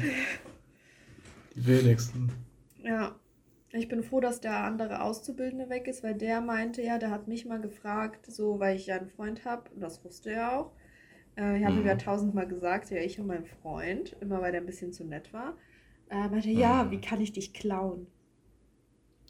[1.56, 2.32] Die wenigsten.
[2.84, 3.16] Ja.
[3.72, 7.28] Ich bin froh, dass der andere Auszubildende weg ist, weil der meinte ja, der hat
[7.28, 10.72] mich mal gefragt, so, weil ich ja einen Freund habe, und das wusste er auch,
[11.38, 12.00] Äh, ich habe ihm ja Mhm.
[12.00, 15.58] tausendmal gesagt, ja, ich und mein Freund, immer weil der ein bisschen zu nett war.
[16.10, 16.92] Äh, meinte, ja, Mhm.
[16.92, 18.08] wie kann ich dich klauen?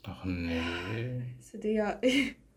[0.04, 1.22] Ach nee.
[1.40, 2.00] So, Digga,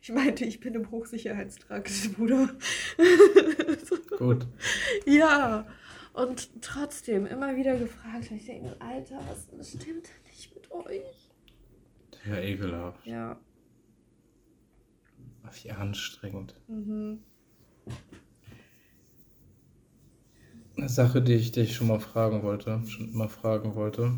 [0.00, 2.48] ich meinte, ich bin im Hochsicherheitstrakt, Bruder.
[4.18, 4.46] Gut.
[5.06, 5.66] ja,
[6.12, 8.30] und trotzdem immer wieder gefragt.
[8.30, 11.30] Ich denke, mir, Alter, was stimmt denn nicht mit euch?
[12.26, 13.06] Ja, ekelhaft.
[13.06, 13.38] Ja,
[15.62, 16.54] Wie anstrengend.
[16.68, 17.22] mhm.
[20.76, 24.16] Eine Sache, die ich dich schon mal fragen wollte, schon immer fragen wollte.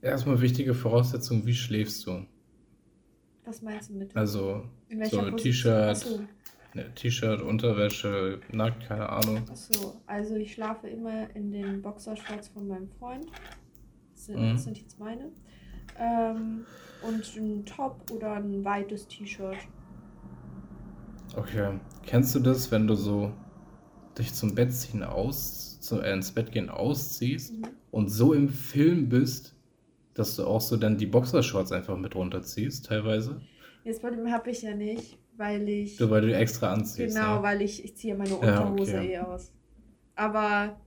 [0.00, 2.26] Erstmal wichtige Voraussetzung, wie schläfst du?
[3.44, 4.14] Was meinst du mit?
[4.16, 5.36] Also In welcher so?
[5.36, 6.06] T-Shirt,
[6.74, 9.42] ne, T-Shirt, Unterwäsche, nackt, keine Ahnung.
[9.50, 13.26] achso, also ich schlafe immer in den Boxershorts von meinem Freund.
[14.14, 14.52] Das sind, Mhm.
[14.52, 15.30] das sind jetzt meine.
[15.98, 16.64] Ähm,
[17.02, 19.56] und ein Top oder ein weites T-Shirt.
[21.36, 21.78] Okay.
[22.04, 23.32] Kennst du das, wenn du so
[24.18, 27.62] dich zum Bett ziehen aus, zu, äh, ins Bett gehen ausziehst Mhm.
[27.90, 29.54] und so im Film bist,
[30.14, 33.40] dass du auch so dann die Boxershorts einfach mit runterziehst, teilweise?
[33.84, 35.96] Jetzt Problem habe ich ja nicht, weil ich.
[35.96, 37.14] So, weil du die extra anziehst.
[37.14, 37.42] Genau, ja.
[37.42, 39.12] weil ich, ich ziehe meine Ja, Unterhose okay.
[39.14, 39.52] eh aus.
[40.14, 40.80] Aber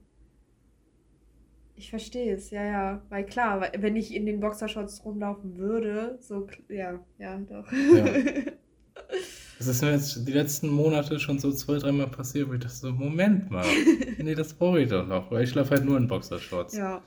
[1.74, 3.02] ich verstehe es, ja, ja.
[3.10, 7.70] Weil klar, wenn ich in den Boxershorts rumlaufen würde, so, ja, ja, doch.
[7.72, 8.06] Ja.
[9.58, 12.74] Das ist mir jetzt die letzten Monate schon so zwei, dreimal passiert, wo ich dachte
[12.74, 13.64] so, Moment mal.
[14.18, 16.76] nee, das brauche ich doch noch, weil ich schlafe halt nur in Boxershorts.
[16.76, 17.02] ja.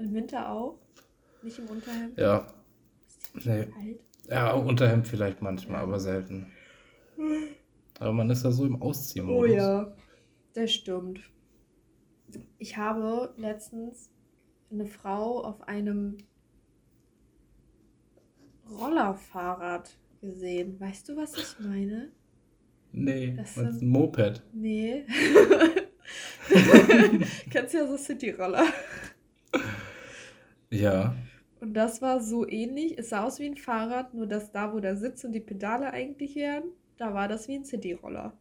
[0.00, 0.78] Im Winter auch?
[1.42, 2.18] Nicht im Unterhemd?
[2.18, 2.46] Ja,
[3.34, 3.66] Ist Nee.
[3.66, 4.00] kalt?
[4.28, 6.46] ja, Unterhemd vielleicht manchmal, aber selten.
[7.98, 9.28] Aber man ist ja so im Ausziehen.
[9.28, 9.94] Oh ja,
[10.54, 11.20] das stimmt.
[12.58, 14.10] Ich habe letztens
[14.70, 16.16] eine Frau auf einem
[18.70, 20.78] Rollerfahrrad gesehen.
[20.80, 22.12] Weißt du, was ich meine?
[22.92, 24.42] Nee, Das ist ein Moped.
[24.52, 25.04] Nee.
[27.50, 28.64] Kennst ja so City-Roller.
[30.70, 31.14] Ja.
[31.60, 32.98] Und das war so ähnlich.
[32.98, 35.92] Es sah aus wie ein Fahrrad, nur dass da, wo der Sitz und die Pedale
[35.92, 36.64] eigentlich wären,
[36.96, 38.32] da war das wie ein City-Roller.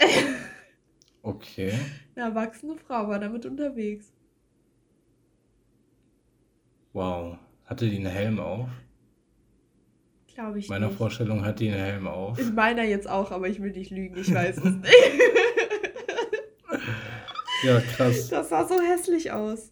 [1.24, 1.72] Okay.
[2.16, 4.12] Eine erwachsene Frau war damit unterwegs.
[6.92, 7.38] Wow.
[7.64, 8.68] Hatte die einen Helm auf?
[10.34, 10.96] Glaube ich In meiner nicht.
[10.98, 12.38] Vorstellung hat die einen Helm auf.
[12.40, 14.94] In meiner jetzt auch, aber ich will nicht lügen, ich weiß es nicht.
[17.62, 18.28] Ja, krass.
[18.28, 19.71] Das sah so hässlich aus.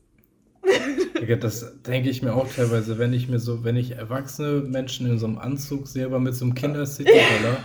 [1.40, 5.18] Das denke ich mir auch teilweise, wenn ich mir so, wenn ich erwachsene Menschen in
[5.18, 7.58] so einem Anzug sehe, aber mit so einem Kinder-City-Roller.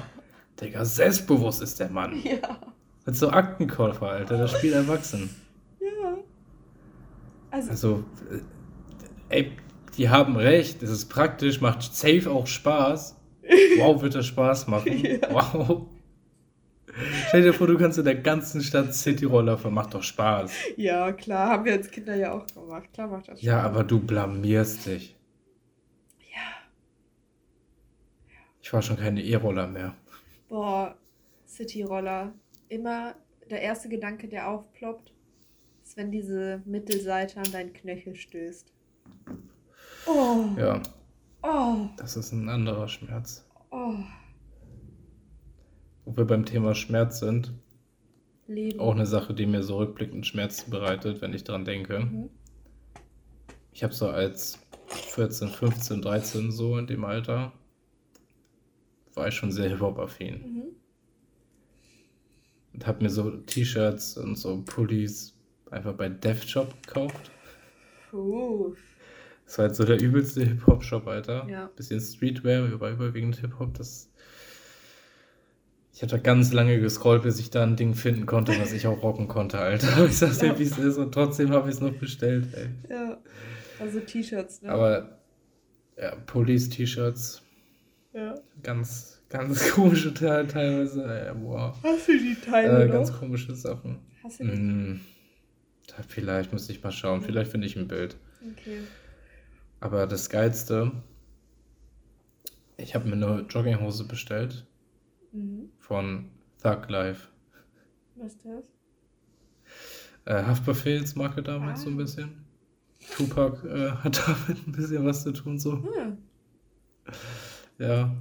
[0.61, 2.21] Digga, selbstbewusst ist der Mann.
[2.23, 2.59] Ja.
[3.05, 5.29] Mit so Aktenkoffer, Alter, das spielt erwachsen.
[5.79, 6.17] Ja.
[7.51, 8.03] Also, Also,
[9.29, 9.51] äh, ey,
[9.97, 13.15] die haben recht, es ist praktisch, macht safe auch Spaß.
[13.77, 15.05] Wow, wird das Spaß machen.
[15.05, 15.19] Ja.
[15.31, 15.85] Wow.
[17.27, 20.51] Stell dir vor, du kannst in der ganzen Stadt City-Roller fahren, macht doch Spaß.
[20.77, 22.91] ja, klar, haben wir als Kinder ja auch gemacht.
[22.93, 23.65] Klar macht das Ja, Spaß.
[23.71, 25.15] aber du blamierst dich.
[26.33, 26.41] Ja.
[28.61, 29.93] Ich war schon keine E-Roller mehr.
[30.47, 30.95] Boah,
[31.47, 32.33] City-Roller.
[32.69, 33.15] Immer
[33.49, 35.13] der erste Gedanke, der aufploppt,
[35.83, 38.71] ist, wenn diese Mittelseite an deinen Knöchel stößt.
[40.07, 40.81] Oh, Ja,
[41.43, 43.45] oh, das ist ein anderer Schmerz.
[43.71, 43.95] oh.
[46.05, 47.53] Wo wir beim Thema Schmerz sind,
[48.47, 48.79] Leben.
[48.79, 51.99] auch eine Sache, die mir so rückblickend Schmerzen bereitet, wenn ich dran denke.
[51.99, 52.29] Mhm.
[53.73, 57.51] Ich habe so als 14, 15, 13 so in dem Alter,
[59.15, 60.41] war ich schon sehr Hip-Hop-affin.
[60.41, 60.63] Mhm.
[62.73, 65.33] Und habe mir so T-Shirts und so Pullis
[65.71, 67.31] einfach bei Def Shop gekauft.
[68.11, 68.75] Puh.
[69.45, 71.47] Das war halt so der übelste Hip-Hop-Shop, Alter.
[71.49, 71.67] Ja.
[71.75, 73.73] Bisschen Streetwear, überwiegend Hip-Hop.
[73.75, 74.11] Das...
[75.95, 78.85] Ich habe da ganz lange gescrollt, bis ich da ein Ding finden konnte, was ich
[78.85, 80.05] auch rocken konnte, Alter.
[80.05, 80.97] Ich sag's dir, wie es ist.
[80.97, 82.67] Und trotzdem habe ich es noch bestellt, ey.
[82.89, 83.17] Ja.
[83.79, 84.71] Also T-Shirts, ne?
[84.71, 85.19] Aber
[85.97, 87.41] ja, Pullis, T-Shirts,
[88.13, 88.35] ja.
[88.61, 91.05] ganz, ganz komische Teile teilweise.
[91.05, 91.73] Ey, boah.
[91.81, 92.93] Hast du die Teile Äh, noch?
[92.93, 93.99] ganz komische Sachen.
[94.21, 94.51] Hast du die?
[94.51, 94.99] Mm,
[95.87, 97.21] da vielleicht müsste ich mal schauen.
[97.21, 98.17] Vielleicht finde ich ein Bild.
[98.51, 98.79] Okay.
[99.79, 100.91] Aber das Geilste,
[102.75, 104.74] ich habe mir eine Jogginghose bestellt Mhm.
[105.87, 106.29] Von
[106.61, 107.27] Thug Life.
[108.15, 108.65] Was ist das?
[110.25, 111.97] Äh, Haftbefehls Marke damals so ein Ah.
[111.97, 112.45] bisschen.
[113.15, 115.73] Tupac äh, hat damit ein bisschen was zu tun, so.
[115.83, 116.17] Hm.
[117.77, 118.15] Ja.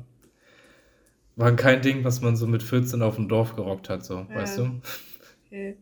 [1.37, 4.35] War kein Ding, was man so mit 14 auf dem Dorf gerockt hat, so, Ja.
[4.35, 4.81] weißt du?
[5.47, 5.77] Okay.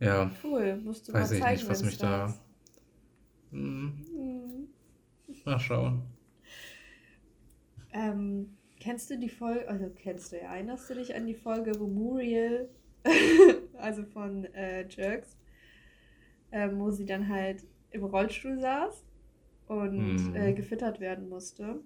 [0.00, 0.76] Ja, Cool.
[0.82, 2.34] Musst du weiß mal ich zeigen, nicht, was mich da.
[3.50, 4.68] Hm, Mhm.
[5.44, 6.02] mal schauen.
[7.92, 8.57] Ähm,
[8.88, 12.70] kennst du die Folge, also kennst du, erinnerst du dich an die Folge, wo Muriel,
[13.76, 15.36] also von äh, Jerks,
[16.52, 19.04] ähm, wo sie dann halt im Rollstuhl saß
[19.66, 20.34] und Mhm.
[20.34, 21.80] äh, gefüttert werden musste.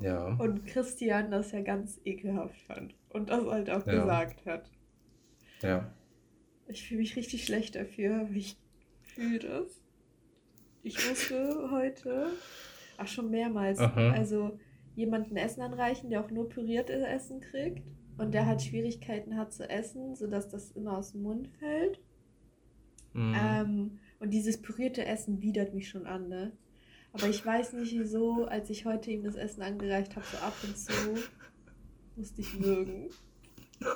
[0.00, 0.28] Ja.
[0.36, 3.92] Und Christian das ja ganz ekelhaft fand und das halt auch Ja.
[4.00, 4.70] gesagt hat.
[5.60, 5.92] Ja.
[6.66, 8.56] Ich fühle mich richtig schlecht dafür, aber ich
[9.02, 9.82] fühle das.
[10.82, 12.28] Ich musste heute,
[12.96, 14.12] ach schon mehrmals, Aha.
[14.12, 14.58] also
[14.94, 17.82] jemanden Essen anreichen, der auch nur püriertes Essen kriegt
[18.18, 22.00] und der halt Schwierigkeiten hat zu essen, sodass das immer aus dem Mund fällt.
[23.12, 23.36] Mhm.
[23.36, 26.52] Ähm, und dieses pürierte Essen widert mich schon an, ne?
[27.12, 30.54] Aber ich weiß nicht wieso, als ich heute ihm das Essen angereicht habe, so ab
[30.62, 30.92] und zu
[32.16, 33.08] musste ich würgen.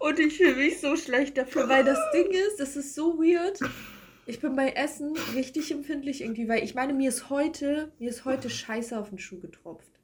[0.00, 3.58] Und ich fühle mich so schlecht dafür, weil das Ding ist, das ist so weird.
[4.26, 8.24] Ich bin bei Essen richtig empfindlich irgendwie, weil ich meine, mir ist heute, mir ist
[8.24, 10.00] heute Scheiße auf den Schuh getropft.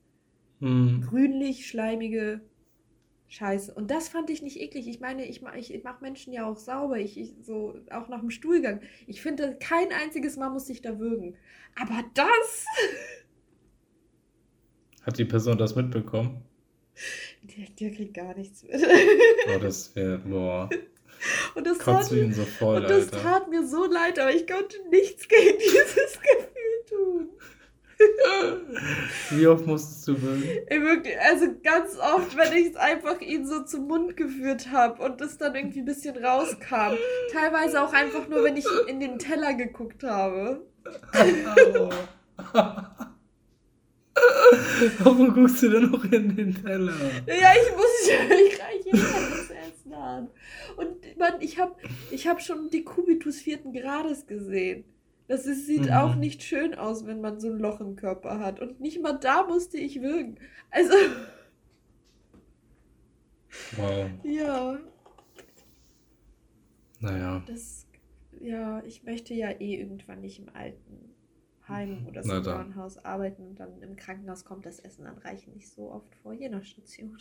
[0.61, 1.01] Mhm.
[1.01, 2.43] Grünlich, schleimige
[3.29, 3.73] Scheiße.
[3.73, 4.89] Und das fand ich nicht eklig.
[4.89, 6.99] Ich meine, ich, ma- ich mache Menschen ja auch sauber.
[6.99, 8.81] Ich, ich so, auch nach dem Stuhlgang.
[9.07, 11.37] Ich finde, kein einziges Mal muss ich da würgen.
[11.81, 12.67] Aber das,
[15.03, 16.43] Hat die Person das mitbekommen?
[17.43, 18.75] der, der kriegt gar nichts mit.
[19.55, 20.69] Oh, das wäre, boah.
[21.55, 23.23] Und das, Kotzt tat, du ihn so voll, und das Alter.
[23.23, 27.29] tat mir so leid, aber ich konnte nichts gegen dieses Gefühl tun.
[29.31, 33.89] Wie oft musstest du wirklich, also ganz oft, wenn ich es einfach ihn so zum
[33.89, 36.97] Mund geführt habe und es dann irgendwie ein bisschen rauskam.
[37.31, 40.63] Teilweise auch einfach nur, wenn ich in den Teller geguckt habe.
[45.01, 46.93] Warum guckst du denn noch in den Teller?
[47.27, 50.29] Ja, ich muss, ich reiche das Essen an.
[50.77, 51.75] Und man, ich habe
[52.11, 54.85] ich hab schon die Kubitus vierten Grades gesehen.
[55.29, 55.93] Das ist, sieht Mhm.
[55.93, 58.61] auch nicht schön aus, wenn man so ein Loch im Körper hat.
[58.61, 60.37] Und nicht mal da musste ich würgen.
[60.71, 60.95] Also,
[63.77, 64.11] Wow.
[64.25, 64.79] ja,
[67.01, 67.43] Naja.
[67.47, 67.87] das,
[68.41, 71.10] ja, ich möchte ja eh irgendwann nicht im alten
[71.71, 72.45] Heim oder Na dann.
[72.45, 76.49] Seniorenhaus arbeiten und dann im Krankenhaus kommt das Essen anreichen nicht so oft vor, je
[76.49, 77.17] nach Station.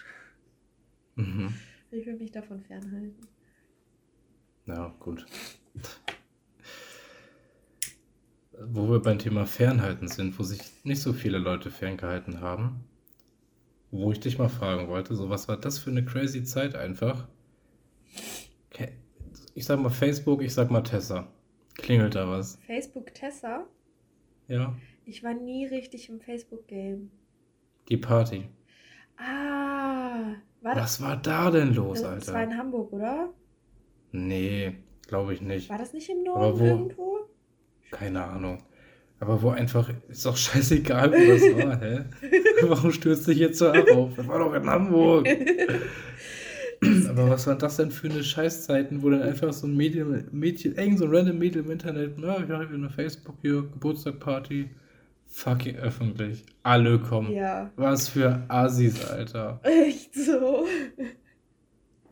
[1.15, 1.53] Mhm.
[1.91, 3.27] Ich will mich davon fernhalten.
[4.67, 5.25] Ja, gut.
[8.61, 12.83] Wo wir beim Thema Fernhalten sind, wo sich nicht so viele Leute ferngehalten haben,
[13.89, 17.27] wo ich dich mal fragen wollte, so was war das für eine crazy Zeit einfach?
[19.59, 21.27] Ich sag mal Facebook, ich sag mal Tessa.
[21.75, 22.57] Klingelt da was?
[22.65, 23.67] Facebook Tessa?
[24.49, 24.75] Ja?
[25.05, 27.09] Ich war nie richtig im Facebook-Game.
[27.87, 28.49] Die Party.
[29.17, 32.51] Ah, war das, Was war da denn los, das war Alter?
[32.51, 33.29] in Hamburg, oder?
[34.11, 34.75] Nee,
[35.07, 35.69] glaube ich nicht.
[35.69, 36.65] War das nicht im Norden wo?
[36.65, 37.19] irgendwo?
[37.91, 38.63] Keine Ahnung.
[39.19, 42.05] Aber wo einfach, ist doch scheißegal, wo das war, hä?
[42.67, 44.15] Warum stürzt dich jetzt so auf?
[44.15, 45.27] Das war doch in Hamburg.
[47.07, 50.75] Aber was waren das denn für eine Scheißzeiten, wo dann einfach so ein Mädchen, Mädchen,
[50.75, 54.69] irgend so ein random Mädchen im Internet, na, ich habe hier eine Facebook hier, Geburtstagparty,
[55.27, 56.45] fucking öffentlich.
[56.63, 57.31] Alle kommen.
[57.31, 59.59] ja, Was für Assis, Alter.
[59.63, 60.65] echt so.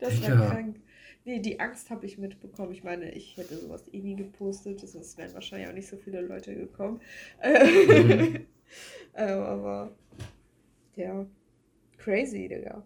[0.00, 0.46] Das war Digga.
[0.46, 0.76] krank.
[1.24, 2.72] Nee, die Angst habe ich mitbekommen.
[2.72, 4.80] Ich meine, ich hätte sowas eh nie gepostet.
[4.80, 7.00] Sonst wären wahrscheinlich auch nicht so viele Leute gekommen.
[7.44, 8.46] Mhm.
[9.14, 9.90] ähm, aber,
[10.96, 11.26] ja,
[11.98, 12.82] crazy, Digga.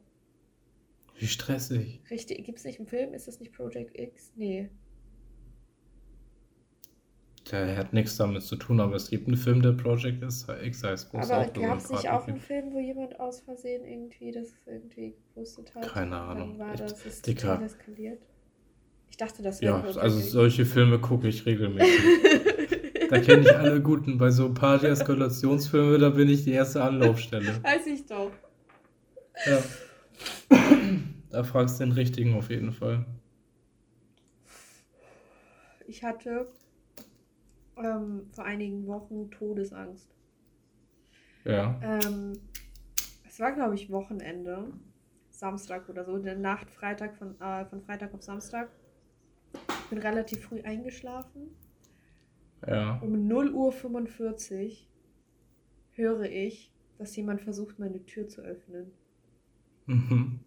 [1.22, 2.00] Wie stressig.
[2.10, 3.14] Richtig, gibt es nicht einen Film?
[3.14, 4.32] Ist das nicht Project X?
[4.34, 4.70] Nee.
[7.52, 11.14] Der hat nichts damit zu tun, aber es gibt einen Film, der Project X heißt,
[11.14, 12.38] Aber gab es nicht auch einen.
[12.40, 15.86] Film, wo jemand aus Versehen irgendwie das irgendwie gepostet hat?
[15.88, 16.58] Keine Ahnung.
[16.58, 17.62] Dann war Ich- das ist Dicker.
[17.62, 18.20] eskaliert.
[19.10, 21.88] Ich dachte, das wäre Ja, Project also solche Filme gucke ich regelmäßig.
[23.10, 24.16] Da kenne ich alle guten.
[24.18, 27.62] Bei so Party-Eskalationsfilmen, da bin ich die erste Anlaufstelle.
[27.62, 28.32] Weiß ich doch.
[29.46, 29.62] Ja.
[31.32, 33.06] Da fragst du den richtigen auf jeden Fall.
[35.86, 36.46] Ich hatte
[37.76, 40.14] ähm, vor einigen Wochen Todesangst.
[41.44, 41.80] Ja.
[41.82, 42.34] Ähm,
[43.26, 44.72] es war, glaube ich, Wochenende.
[45.30, 46.16] Samstag oder so.
[46.16, 48.68] In der Nacht, Freitag, von, äh, von Freitag auf Samstag.
[49.54, 51.48] Ich bin relativ früh eingeschlafen.
[52.66, 53.00] Ja.
[53.00, 54.76] Um 0.45 Uhr
[55.92, 58.92] höre ich, dass jemand versucht, meine Tür zu öffnen.
[59.86, 60.40] Mhm.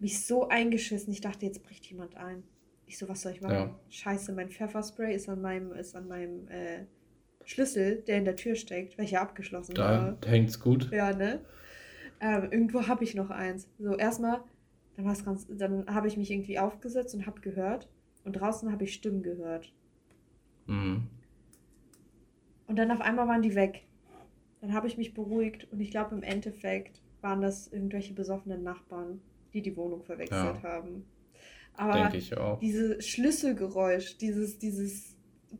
[0.00, 1.12] Mich so eingeschissen.
[1.12, 2.42] Ich dachte, jetzt bricht jemand ein.
[2.86, 3.54] Ich so, was soll ich machen?
[3.54, 3.80] Ja.
[3.90, 6.84] Scheiße, mein Pfefferspray ist an meinem, ist an meinem äh,
[7.44, 10.16] Schlüssel, der in der Tür steckt, welcher abgeschlossen war.
[10.20, 10.90] Da hängt's gut.
[10.92, 11.40] Ja, ne?
[12.20, 13.68] Ähm, irgendwo habe ich noch eins.
[13.78, 14.40] So, erstmal,
[14.96, 17.88] dann war's ganz, dann habe ich mich irgendwie aufgesetzt und habe gehört.
[18.24, 19.72] Und draußen habe ich Stimmen gehört.
[20.66, 21.08] Mhm.
[22.66, 23.86] Und dann auf einmal waren die weg.
[24.60, 29.20] Dann habe ich mich beruhigt und ich glaube im Endeffekt waren das irgendwelche besoffenen Nachbarn,
[29.62, 30.62] die die Wohnung verwechselt Ja.
[30.62, 31.04] haben.
[31.74, 32.58] Aber Denke ich auch.
[32.58, 35.16] dieses Schlüsselgeräusch, dieses, dieses,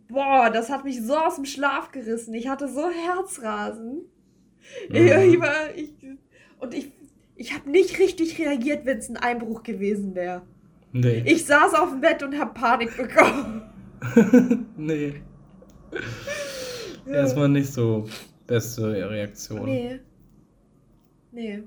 [0.09, 2.35] boah, das hat mich so aus dem Schlaf gerissen.
[2.35, 4.03] Ich hatte so Herzrasen.
[4.89, 4.97] Mhm.
[4.97, 5.93] ich war, ich,
[6.59, 6.91] und ich,
[7.37, 10.43] ich habe nicht richtig reagiert, wenn es ein Einbruch gewesen wäre.
[10.93, 11.23] Nee.
[11.27, 13.63] Ich saß auf dem Bett und habe Panik bekommen.
[14.77, 15.15] nee.
[17.07, 18.07] Erstmal nicht so
[18.47, 19.65] beste Reaktion.
[19.65, 20.01] Nee.
[21.31, 21.63] Nee.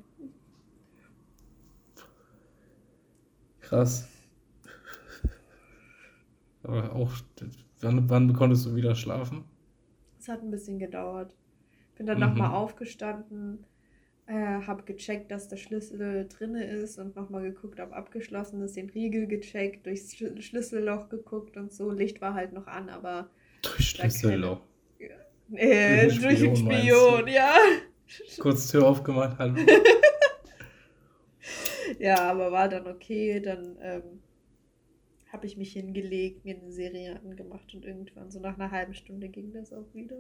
[3.72, 4.06] Krass.
[6.64, 7.12] Aber auch,
[7.80, 9.46] wann, wann konntest du wieder schlafen?
[10.20, 11.34] Es hat ein bisschen gedauert.
[11.96, 12.26] Bin dann Mhm.
[12.26, 13.66] nochmal aufgestanden,
[14.26, 18.90] äh, habe gecheckt, dass der Schlüssel drinne ist und nochmal geguckt, ob abgeschlossen ist, den
[18.90, 21.92] Riegel gecheckt, durchs Sch Schlüsselloch geguckt und so.
[21.92, 23.30] Licht war halt noch an, aber
[23.62, 24.60] Durch keine- Schlüsselloch.
[25.56, 27.56] äh, Durch den durch den Spion, ja.
[28.38, 29.56] Kurz Tür aufgemacht, hallo.
[32.00, 33.40] Ja, aber war dann okay.
[33.40, 34.02] Dann ähm,
[35.32, 39.30] habe ich mich hingelegt, mir eine Serie angemacht und irgendwann so nach einer halben Stunde
[39.30, 40.18] ging das auch wieder.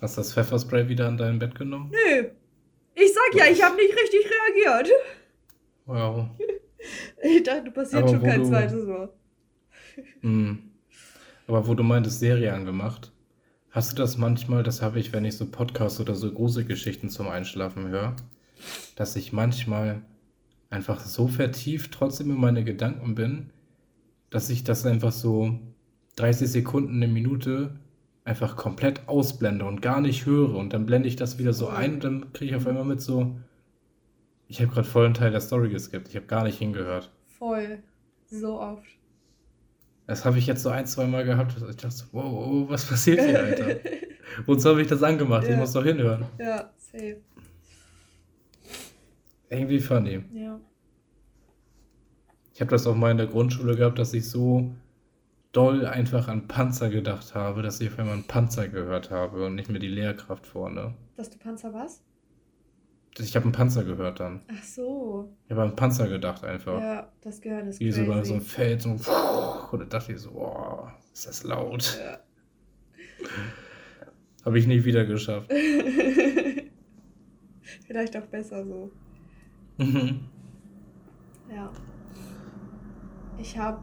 [0.00, 1.90] Hast du das Pfefferspray wieder an dein Bett genommen?
[1.90, 2.28] Nö.
[2.94, 4.20] Ich sag ja, ich habe nicht richtig
[4.66, 4.92] reagiert.
[5.86, 6.28] Wow.
[7.22, 9.08] Ich dachte, passiert Aber schon kein du- zweites Mal.
[10.20, 10.70] Hm.
[11.46, 13.10] Aber wo du meintest, Serie angemacht,
[13.70, 17.28] hast du das manchmal, das habe ich, wenn ich so Podcasts oder so Gruselgeschichten zum
[17.28, 18.14] Einschlafen höre,
[18.96, 20.02] dass ich manchmal
[20.70, 23.50] einfach so vertieft trotzdem in meine Gedanken bin,
[24.30, 25.58] dass ich das einfach so
[26.16, 27.76] 30 Sekunden, eine Minute
[28.24, 31.94] einfach komplett ausblende und gar nicht höre und dann blende ich das wieder so ein
[31.94, 33.38] und dann kriege ich auf einmal mit so,
[34.46, 37.10] ich habe gerade voll einen Teil der Story geskippt, ich habe gar nicht hingehört.
[37.38, 37.78] Voll.
[38.30, 38.84] So oft.
[40.06, 41.54] Das habe ich jetzt so ein, zwei Mal gehabt.
[41.60, 43.76] dass Ich dachte, wow, wow, was passiert hier, Alter?
[44.46, 45.44] Wozu habe ich das angemacht?
[45.44, 45.56] Ich Ja.
[45.56, 46.26] muss doch hinhören.
[46.38, 47.18] ja, safe.
[49.50, 50.24] Irgendwie funny.
[50.32, 50.60] Ja.
[52.54, 54.70] Ich habe das auch mal in der Grundschule gehabt, dass ich so
[55.52, 59.54] doll einfach an Panzer gedacht habe, dass ich auf einmal einen Panzer gehört habe und
[59.54, 60.94] nicht mehr die Lehrkraft vorne.
[61.16, 62.02] Dass du Panzer was?
[63.18, 64.42] Ich habe einen Panzer gehört dann.
[64.48, 65.34] Ach so.
[65.46, 66.80] Ich habe an einen Panzer gedacht einfach.
[66.80, 68.28] Ja, das Gehirn ist Wie so über crazy.
[68.28, 71.98] so ein Feld so und da dachte ich so, boah, ist das laut.
[72.00, 72.18] Ja.
[74.44, 75.50] Habe ich nie wieder geschafft.
[77.86, 78.92] Vielleicht auch besser so.
[79.78, 80.20] Mhm.
[81.54, 81.72] Ja.
[83.38, 83.82] Ich habe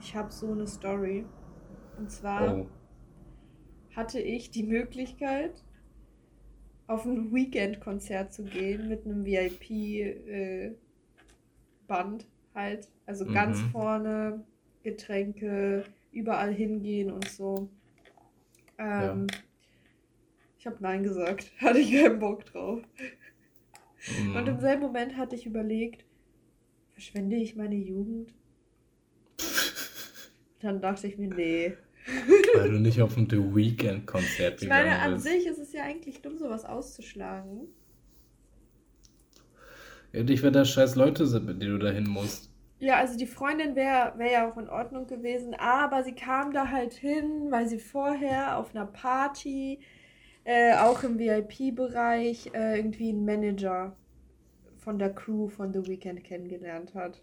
[0.00, 1.24] ich hab so eine Story.
[1.98, 2.66] Und zwar Oh.
[3.94, 5.62] hatte ich die Möglichkeit,
[6.86, 10.76] auf ein Weekend-Konzert zu gehen mit einem VIP-Band
[12.54, 12.88] halt.
[13.06, 13.70] Also ganz Mhm.
[13.70, 14.44] vorne,
[14.82, 17.68] Getränke, überall hingehen und so.
[18.78, 19.26] Ähm,
[20.58, 21.52] Ich habe Nein gesagt.
[21.60, 22.82] Hatte ich keinen Bock drauf.
[24.32, 24.60] Und im Mhm.
[24.60, 26.04] selben Moment hatte ich überlegt,
[26.90, 28.34] verschwende ich meine Jugend?
[30.60, 31.76] Dann dachte ich mir, nee.
[32.52, 35.24] Weil du nicht auf ein The Weekend-Konzert Ich meine, an bist.
[35.24, 37.68] sich ist es ja eigentlich dumm, sowas auszuschlagen.
[40.12, 42.48] Ja, dich, wenn da scheiß Leute sind, mit denen du dahin musst.
[42.80, 46.68] Ja, also die Freundin wäre wär ja auch in Ordnung gewesen, aber sie kam da
[46.70, 49.80] halt hin, weil sie vorher auf einer Party,
[50.44, 53.96] äh, auch im VIP-Bereich, äh, irgendwie einen Manager
[54.78, 57.22] von der Crew von The Weeknd kennengelernt hat.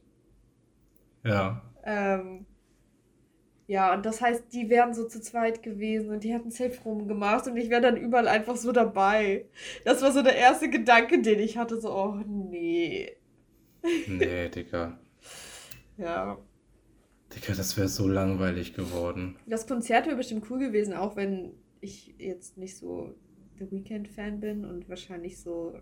[1.23, 1.61] Ja.
[1.83, 2.45] Ähm,
[3.67, 7.47] ja, und das heißt, die wären so zu zweit gewesen und die hätten safe rumgemacht
[7.47, 9.45] und ich wäre dann überall einfach so dabei.
[9.83, 13.11] Das war so der erste Gedanke, den ich hatte, so, oh nee.
[14.07, 14.99] Nee, Digga.
[15.99, 16.37] Ja.
[17.33, 19.35] Digga, das wäre so langweilig geworden.
[19.47, 23.13] Das Konzert wäre bestimmt cool gewesen, auch wenn ich jetzt nicht so
[23.59, 25.73] The Weeknd-Fan bin und wahrscheinlich so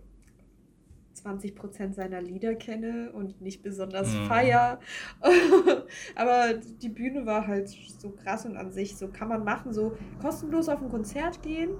[1.16, 4.26] 20% seiner Lieder kenne und nicht besonders Mhm.
[4.28, 4.80] feier.
[6.16, 9.96] Aber die Bühne war halt so krass und an sich, so kann man machen, so
[10.22, 11.72] kostenlos auf ein Konzert gehen.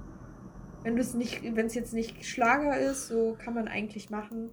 [0.82, 4.50] Wenn es nicht, wenn es jetzt nicht Schlager ist, so kann man eigentlich machen,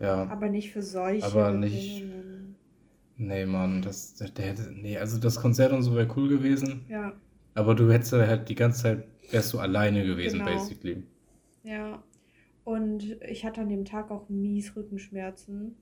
[0.00, 0.24] Ja.
[0.28, 1.26] aber nicht für solche.
[1.26, 2.56] Aber nicht- Bedingungen.
[3.18, 7.12] Nee, Mann, das, der, der nee, also das Konzert und so wäre cool gewesen, Ja,
[7.56, 10.52] aber du hättest halt die ganze Zeit, wärst du alleine gewesen, Genau.
[10.52, 11.02] basically.
[11.64, 12.02] ja.
[12.64, 15.76] Und ich hatte an dem Tag auch mies Rückenschmerzen.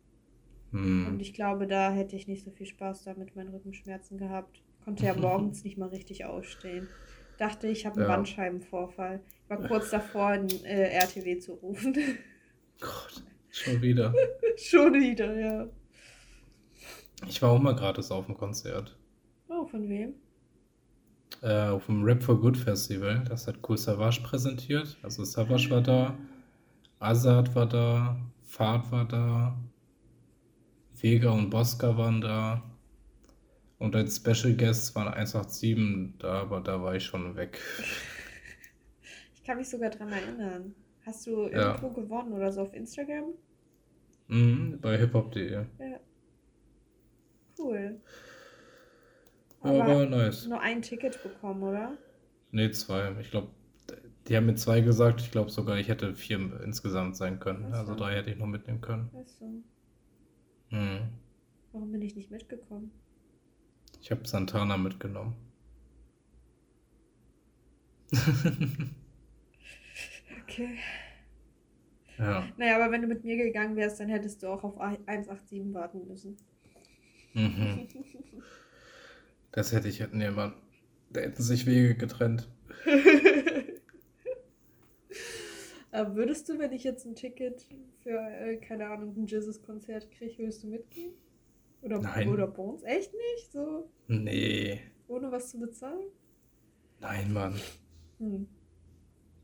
[0.73, 1.19] Und Hm.
[1.21, 4.61] ich glaube, da hätte ich nicht so viel Spaß da mit meinen Rückenschmerzen gehabt.
[4.85, 6.89] Konnte ja morgens nicht mal richtig ausstehen.
[7.39, 8.15] Dachte, ich habe einen Ja.
[8.17, 9.21] Bandscheibenvorfall.
[9.45, 11.95] Ich war kurz davor, ein äh, RTW zu rufen.
[12.81, 14.13] Gott, schon wieder.
[14.57, 15.69] Schon wieder, ja.
[17.27, 18.99] Ich war auch mal gratis auf dem Konzert.
[19.49, 20.15] Oh, von wem?
[21.45, 23.23] Äh, auf dem Rap for Good Festival.
[23.29, 24.97] Das hat Cool Savage präsentiert.
[25.03, 26.17] Also Savage war da.
[27.01, 29.55] Azad war da, Fahrt war da,
[30.99, 32.63] Vega und Bosca waren da.
[33.79, 37.61] Und als Special Guests waren 187 da, aber da war ich schon weg.
[39.35, 40.75] Ich kann mich sogar dran erinnern.
[41.05, 41.75] Hast du Ja.
[41.75, 43.35] irgendwo gewonnen oder so auf Instagram?
[44.29, 45.53] Mhm, bei hiphop.de.
[45.53, 46.01] Ja, Ja.
[47.59, 48.01] Cool.
[49.65, 50.47] War Aber nice.
[50.47, 51.97] nur ein Ticket bekommen, oder?
[52.53, 53.13] Nee, zwei.
[53.21, 53.49] Ich glaube,
[54.29, 55.21] die haben mir zwei gesagt.
[55.21, 57.71] Ich glaube sogar, ich hätte vier insgesamt sein können.
[57.73, 57.77] So.
[57.79, 59.11] Also drei hätte ich noch mitnehmen können.
[59.13, 59.63] Weißt du,
[60.71, 61.09] Mhm.
[61.73, 62.91] warum bin ich nicht mitgekommen?
[64.01, 65.35] Ich habe Santana mitgenommen.
[70.43, 70.79] Okay.
[72.19, 72.47] Ja.
[72.57, 76.07] Naja, aber wenn du mit mir gegangen wärst, dann hättest du auch auf 187 warten
[76.07, 76.37] müssen.
[77.33, 77.89] Mhm.
[79.55, 80.55] Das hätte ich, hätten jemand.
[81.11, 82.49] Da hätten sich Wege getrennt.
[85.93, 87.65] Aber würdest du, wenn ich jetzt ein Ticket
[88.03, 91.13] für, äh, keine Ahnung, ein Jesus-Konzert kriege, würdest du mitgehen?
[91.83, 92.29] Oder, Nein.
[92.29, 92.83] oder Bones?
[92.83, 93.53] Echt nicht?
[93.53, 94.81] So, Nee.
[95.07, 96.07] ohne was zu bezahlen?
[97.01, 97.55] Nein, Mann.
[98.19, 98.49] Hm.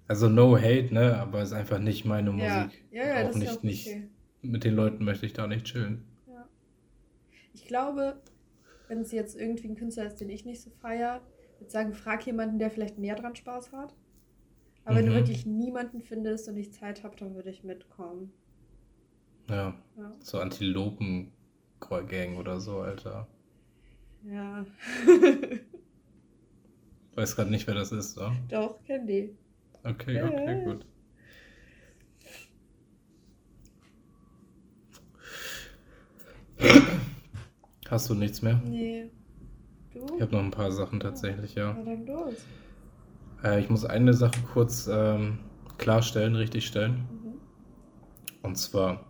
[0.09, 1.17] Also no hate, ne?
[1.19, 2.85] Aber ist einfach nicht meine Ja, Musik.
[2.91, 3.87] ja, ja, auch das nicht, ist auch nicht.
[3.87, 4.09] okay.
[4.43, 6.03] Mit den Leuten möchte ich da nicht chillen.
[6.27, 6.49] Ja.
[7.55, 8.21] Ich glaube,
[8.91, 11.21] wenn es jetzt irgendwie ein Künstler ist, den ich nicht so feier,
[11.59, 13.95] würde ich sagen, frag jemanden, der vielleicht mehr dran Spaß hat.
[14.85, 15.17] Aber wenn du Mhm.
[15.17, 18.33] wirklich niemanden findest und ich Zeit habe, dann würde ich mitkommen.
[19.49, 19.75] Ja.
[19.97, 20.13] Ja.
[20.21, 23.29] So Antilopen-Gang oder so, Alter.
[24.23, 24.65] ja.
[27.15, 28.35] Weiß gerade nicht, wer das ist, oder?
[28.49, 29.37] Doch, kenn die.
[29.85, 30.85] Okay, okay, gut.
[37.91, 38.61] Hast du nichts mehr?
[38.65, 39.11] Nee.
[39.93, 40.07] Du?
[40.17, 41.75] Ich habe noch ein paar Sachen tatsächlich, ja.
[41.77, 42.35] Na dann los.
[43.43, 45.41] Äh, ich muss eine Sache kurz ähm,
[45.79, 47.09] klarstellen, richtigstellen.
[47.11, 47.35] Mhm.
[48.43, 49.05] Und zwar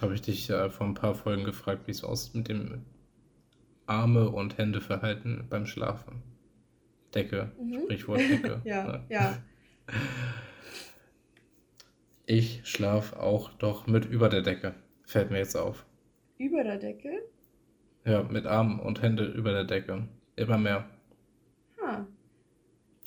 [0.00, 2.82] habe ich dich äh, vor ein paar Folgen gefragt, wie es aussieht mit dem
[3.86, 6.22] Arme- und Händeverhalten beim Schlafen.
[7.14, 7.80] Decke, Mhm.
[7.82, 8.60] Sprichwort Decke.
[8.64, 9.04] Ja, ne?
[9.10, 9.38] ja.
[12.26, 14.74] Ich schlafe auch doch mit über der Decke.
[15.04, 15.84] Fällt mir jetzt auf.
[16.38, 17.10] Über der Decke?
[18.04, 20.08] Ja, mit Armen und Hände über der Decke.
[20.36, 20.88] Immer mehr.
[21.82, 22.06] Ha.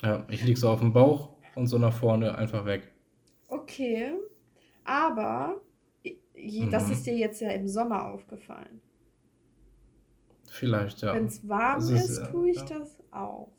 [0.03, 2.91] Ja, ich lieg so auf dem Bauch und so nach vorne einfach weg.
[3.47, 4.13] Okay.
[4.83, 5.61] Aber
[6.71, 6.93] das Mhm.
[6.93, 8.81] ist dir jetzt ja im Sommer aufgefallen.
[10.49, 11.13] Vielleicht, ja.
[11.13, 12.79] Wenn es warm ist, ist, äh, tue ich ja.
[12.79, 13.49] das auch.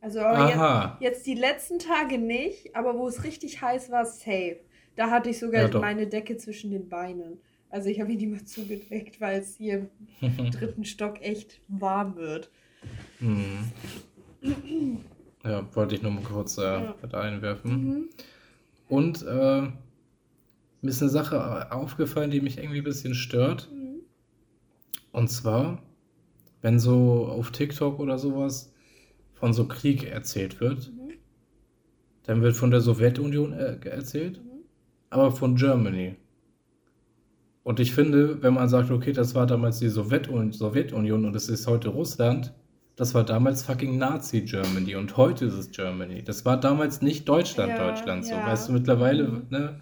[0.00, 4.58] Also jetzt, jetzt die letzten Tage nicht, aber wo es richtig heiß war, safe.
[4.96, 7.40] Da hatte ich sogar Ja, meine Decke zwischen den Beinen.
[7.72, 9.88] Also ich habe ihn immer zugedeckt, weil es hier
[10.20, 12.50] im dritten Stock echt warm wird.
[13.18, 13.70] Mhm.
[15.44, 16.94] Ja, wollte ich nur mal kurz äh, Ja.
[17.00, 17.84] mit einwerfen.
[17.84, 18.08] Mhm.
[18.88, 23.70] Und äh, mir ist eine Sache aufgefallen, die mich irgendwie ein bisschen stört.
[23.72, 24.00] Mhm.
[25.12, 25.82] Und zwar,
[26.60, 28.72] wenn so auf TikTok oder sowas
[29.32, 31.12] von so Krieg erzählt wird, Mhm.
[32.24, 34.60] dann wird von der Sowjetunion äh, erzählt, Mhm.
[35.10, 36.16] aber von Germany.
[37.64, 41.48] Und ich finde, wenn man sagt, okay, das war damals die Sowjetun Sowjetunion und es
[41.48, 42.52] ist heute Russland,
[42.96, 46.22] das war damals fucking Nazi-Germany und heute ist es Germany.
[46.24, 48.32] Das war damals nicht Deutschland, Ja, Deutschland so.
[48.34, 48.46] ja.
[48.46, 49.46] Weißt du, mittlerweile, Mhm.
[49.50, 49.80] ne,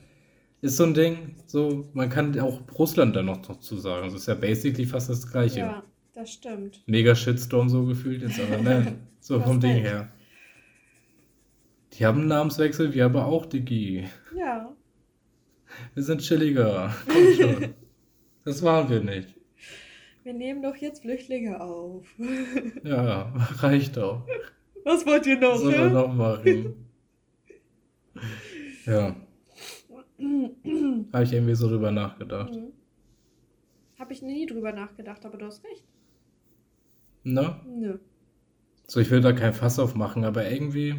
[0.60, 4.04] ist so ein Ding, so, man kann auch Russland da noch dazu sagen.
[4.06, 5.60] Das ist ja basically fast das Gleiche.
[5.60, 5.82] Ja,
[6.14, 6.82] das stimmt.
[6.86, 9.86] Mega Shitstorm so gefühlt jetzt, aber ne, so vom Ding recht.
[9.86, 10.12] her.
[11.94, 14.04] Die haben einen Namenswechsel, wir aber auch, Digi.
[14.38, 14.70] Ja.
[15.94, 16.94] Wir sind chilliger.
[17.08, 17.74] Komm schon.
[18.44, 19.34] Das waren wir nicht.
[20.22, 22.06] Wir nehmen doch jetzt Flüchtlinge auf.
[22.84, 24.26] Ja, reicht auch.
[24.84, 25.52] Was wollt ihr noch?
[25.52, 26.74] Was sollen wir noch machen?
[28.86, 29.16] Ja,
[31.12, 32.54] habe ich irgendwie so drüber nachgedacht.
[32.54, 32.72] Mhm.
[33.98, 35.84] Habe ich nie drüber nachgedacht, aber du hast recht.
[37.22, 37.60] Ne?
[37.66, 37.98] Nö.
[38.86, 40.96] So, ich will da kein Fass aufmachen, aber irgendwie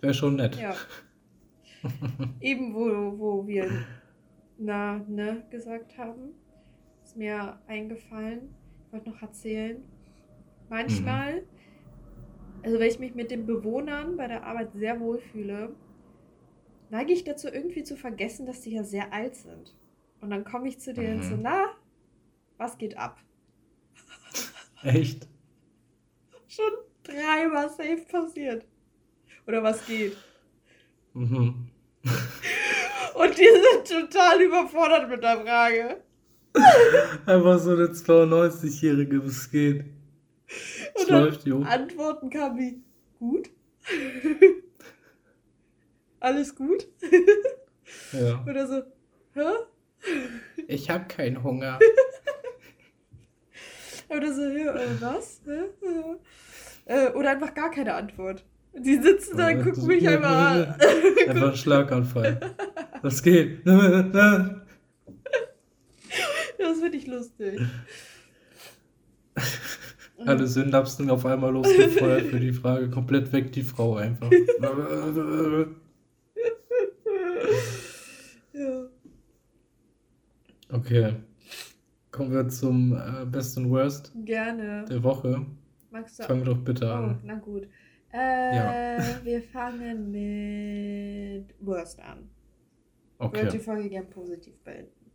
[0.00, 0.56] wäre schon nett.
[0.56, 0.74] Ja.
[2.40, 3.70] Eben wo, wo wir
[4.58, 6.34] na, ne gesagt haben,
[7.04, 8.54] ist mir eingefallen.
[8.86, 9.82] Ich wollte noch erzählen.
[10.68, 11.44] Manchmal,
[12.62, 15.74] also wenn ich mich mit den Bewohnern bei der Arbeit sehr wohl fühle,
[16.90, 19.74] neige ich dazu irgendwie zu vergessen, dass die ja sehr alt sind.
[20.20, 21.22] Und dann komme ich zu denen Mhm.
[21.22, 21.66] so, na,
[22.56, 23.18] was geht ab?
[24.82, 25.28] Echt?
[26.48, 26.72] Schon
[27.02, 28.66] dreimal safe passiert.
[29.46, 30.16] Oder was geht?
[31.14, 31.70] Mhm.
[33.14, 36.02] Und die sind total überfordert mit der Frage.
[37.26, 39.84] Einfach so eine 92-Jährige, was geht?
[40.94, 41.62] Es Und läuft, jo.
[41.62, 42.82] Antworten kam wie,
[43.18, 43.50] gut?
[46.20, 46.86] Alles gut?
[48.12, 48.44] Ja.
[48.48, 48.82] Oder so,
[49.34, 49.52] hä?
[50.66, 51.78] Ich habe keinen Hunger.
[54.08, 55.40] Oder so, ja, äh, was?
[55.44, 55.64] Hä?
[56.86, 58.44] Äh, oder einfach gar keine Antwort.
[58.78, 60.74] Die sitzen da und gucken mich einmal an.
[61.28, 62.40] Einfach ein Schlaganfall.
[63.02, 63.66] Was geht?
[63.66, 64.62] Das
[66.80, 67.60] finde ich lustig.
[70.24, 72.88] Alle Synapsen auf einmal losgefeuert für die Frage.
[72.90, 74.30] Komplett weg die Frau einfach.
[78.52, 78.86] ja.
[80.72, 81.14] Okay.
[82.10, 84.84] Kommen wir zum äh, Best und Worst Gerne.
[84.88, 85.44] der Woche.
[85.90, 87.18] Magst du Fang doch bitte Oh, an.
[87.24, 87.68] na gut.
[88.16, 89.24] Äh, Ja.
[89.24, 92.28] Wir fangen mit Worst an.
[93.18, 93.58] Ich würde die Okay.
[93.60, 95.10] Folge gern positiv beenden.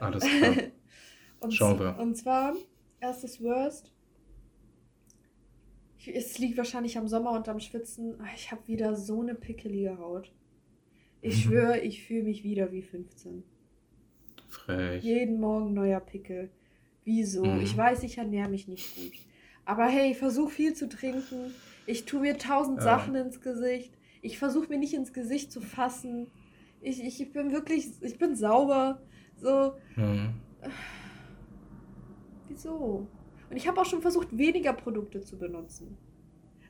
[0.00, 0.54] Alles klar.
[1.40, 1.98] und, wir.
[1.98, 2.54] Und zwar,
[3.00, 3.92] erstes Worst.
[5.98, 8.14] Ich, es liegt wahrscheinlich am Sommer und am Schwitzen.
[8.20, 10.32] Ah, Ich habe wieder so eine pickelige Haut.
[11.20, 11.40] Ich Mhm.
[11.50, 13.42] schwöre, ich fühle mich wieder wie 15.
[14.48, 15.02] Frech.
[15.04, 16.50] Jeden Morgen neuer Pickel.
[17.04, 17.44] Wieso?
[17.44, 17.60] Mhm.
[17.60, 19.12] Ich weiß, ich ernähre mich nicht gut.
[19.64, 21.52] Aber hey, ich versuche viel zu trinken.
[21.90, 22.84] Ich tue mir tausend Ja.
[22.84, 23.92] Sachen ins Gesicht.
[24.22, 26.28] Ich versuche mir nicht ins Gesicht zu fassen.
[26.80, 29.02] Ich, ich, ich bin wirklich, ich bin sauber.
[29.36, 30.34] So, Hm.
[32.48, 33.08] wieso?
[33.50, 35.96] Und ich habe auch schon versucht, weniger Produkte zu benutzen.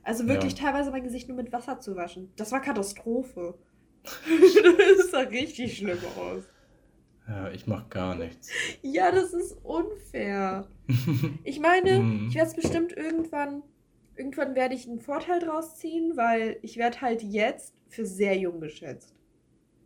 [0.03, 0.65] Also wirklich Ja.
[0.65, 2.33] teilweise mein Gesicht nur mit Wasser zu waschen.
[2.37, 3.59] Das war Katastrophe.
[4.05, 6.45] das sah richtig schlimm aus.
[7.29, 8.49] Ja, ich mach gar nichts.
[8.83, 10.67] Ja, das ist unfair.
[11.45, 12.29] Ich meine, Mhm.
[12.29, 13.63] ich werde es bestimmt irgendwann,
[14.21, 18.61] irgendwann werde ich einen Vorteil draus ziehen, weil ich werde halt jetzt für sehr jung
[18.61, 19.15] geschätzt.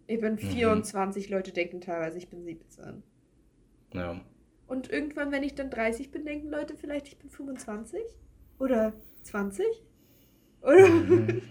[0.09, 3.03] Ich bin 24, Leute denken teilweise, ich bin 17.
[3.95, 4.20] ja.
[4.66, 8.01] Und irgendwann, wenn ich dann 30 bin, denken Leute vielleicht, ich bin 25?
[8.59, 9.64] Oder 20?
[10.62, 10.89] Oder?
[10.89, 11.26] Mhm.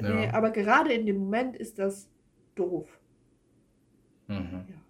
[0.00, 0.34] nee, Ja.
[0.34, 2.08] aber gerade in dem Moment ist das
[2.54, 3.00] doof.
[4.28, 4.66] Mhm.
[4.68, 4.82] Ja.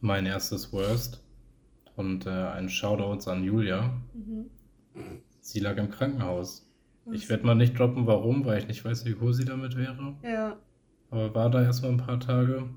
[0.00, 1.22] Mein erstes Worst.
[1.96, 4.00] Und äh, ein Shoutout an Julia.
[4.14, 4.46] Mhm.
[5.40, 6.68] Sie lag im Krankenhaus.
[7.12, 7.30] Ich Was?
[7.30, 10.14] werde mal nicht droppen, warum, weil ich nicht weiß, wie cool sie damit wäre.
[10.22, 10.56] Ja.
[11.10, 12.68] Aber war da erstmal ein paar Tage.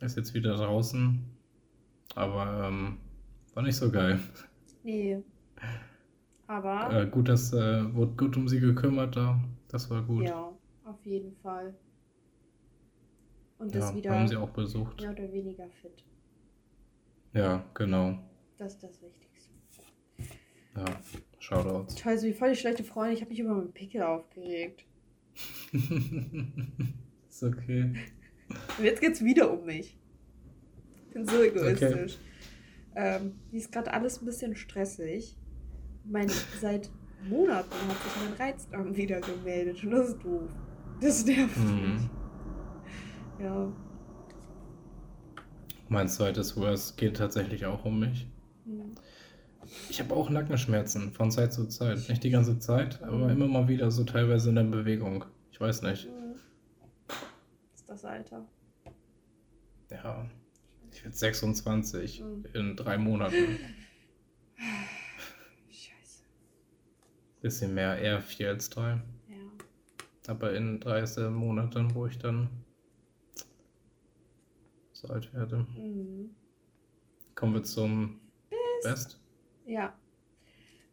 [0.00, 1.22] Ist jetzt wieder draußen.
[2.14, 2.98] Aber ähm,
[3.54, 4.18] war nicht so geil.
[4.82, 5.22] Nee.
[6.46, 6.92] Aber.
[7.02, 9.40] Äh, gut, dass äh, wurde gut um sie gekümmert da.
[9.68, 10.24] Das war gut.
[10.24, 10.50] Ja,
[10.84, 11.74] auf jeden Fall.
[13.58, 15.00] Und Ja, ist wieder haben sie auch besucht.
[15.00, 16.04] mehr oder weniger fit.
[17.34, 18.18] Ja, genau.
[18.58, 19.52] Das ist das Wichtigste.
[20.76, 20.84] Ja,
[21.38, 21.96] Shoutouts.
[21.96, 23.14] Toll, so wie voll die schlechte Freundin.
[23.14, 24.84] Ich habe mich über meinen Pickel aufgeregt.
[27.28, 27.92] Ist okay.
[28.78, 29.98] Und jetzt geht's wieder um mich.
[31.08, 32.18] Ich bin so egoistisch.
[32.94, 35.36] Ähm, hier ist gerade alles ein bisschen stressig.
[36.04, 36.30] Mein,
[36.60, 36.90] seit
[37.28, 39.82] Monaten hat sich mein Reizdarm wieder gemeldet.
[39.82, 40.50] Und das ist doof.
[41.00, 41.66] Das nervt mich.
[41.66, 42.10] Mhm.
[43.40, 43.72] Ja.
[45.88, 48.26] Mein zweites Worst geht tatsächlich auch um mich.
[48.64, 48.94] Hm.
[49.88, 52.08] Ich habe auch Nackenschmerzen von Zeit zu Zeit.
[52.08, 53.30] Nicht die ganze Zeit, aber Mhm.
[53.30, 55.24] immer mal wieder so teilweise in der Bewegung.
[55.50, 56.04] Ich weiß nicht.
[56.06, 56.34] Hm.
[57.08, 57.16] Das
[57.80, 58.46] ist das Alter.
[59.90, 60.28] Ja,
[60.90, 62.44] ich werde 26 Mhm.
[62.54, 63.58] in drei Monaten.
[65.70, 66.24] Scheiße.
[67.40, 69.00] Bisschen mehr, eher vier als drei.
[69.28, 69.36] Ja.
[70.28, 72.48] Aber in 30 Monaten, wo ich dann
[75.10, 75.66] alt werde.
[75.76, 76.34] Mhm.
[77.34, 78.20] Kommen wir zum
[78.82, 79.20] Best.
[79.66, 79.98] Ja.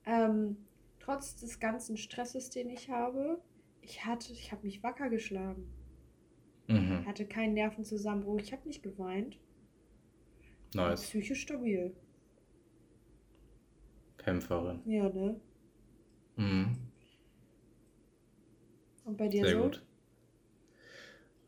[0.05, 0.57] Ähm,
[0.99, 3.39] trotz des ganzen Stresses, den ich habe,
[3.81, 5.67] ich hatte, ich habe mich wacker geschlagen.
[6.67, 7.05] Ich Mhm.
[7.05, 9.37] hatte keinen Nervenzusammenbruch, ich habe nicht geweint.
[10.73, 11.01] Nice.
[11.01, 11.93] Psychisch stabil.
[14.17, 14.79] Kämpferin.
[14.85, 15.39] Ja, ne?
[16.37, 16.77] Mhm.
[19.03, 19.63] Und bei dir Sehr so?
[19.63, 19.85] gut.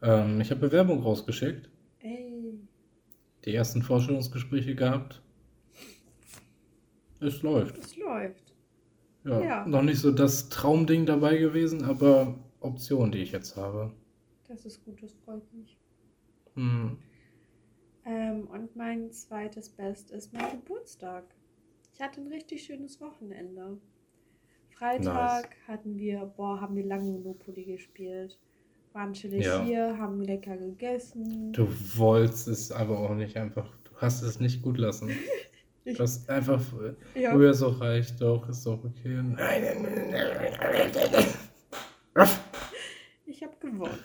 [0.02, 1.70] Ähm, ich habe Bewerbung rausgeschickt.
[2.04, 2.60] Ey.
[3.46, 5.22] Die ersten Vorstellungsgespräche gehabt.
[7.20, 7.78] Es läuft.
[7.78, 8.54] Es läuft.
[9.24, 9.66] Ja, Ja.
[9.66, 13.94] noch nicht so das Traumding dabei gewesen, aber Option, die ich jetzt habe.
[14.50, 15.78] Das ist gut, das freut mich.
[16.56, 16.98] Hm.
[18.06, 21.24] Ähm, und mein zweites Best ist mein Geburtstag.
[21.94, 23.78] Ich hatte ein richtig schönes Wochenende.
[24.68, 28.38] Freitag hatten wir, boah, haben wir lange Monopoly gespielt.
[28.94, 29.64] Waren chillig Ja.
[29.64, 31.52] hier, haben lecker gegessen.
[31.52, 31.68] Du
[31.98, 33.68] wolltest es aber auch nicht einfach.
[33.84, 35.10] Du hast es nicht gut lassen.
[35.10, 35.18] Ich-
[35.98, 36.62] Du hast einfach.
[37.14, 37.32] Ja.
[37.34, 39.22] Früher ist auch reicht, doch, ist doch okay.
[43.26, 44.00] Ich habe gewonnen.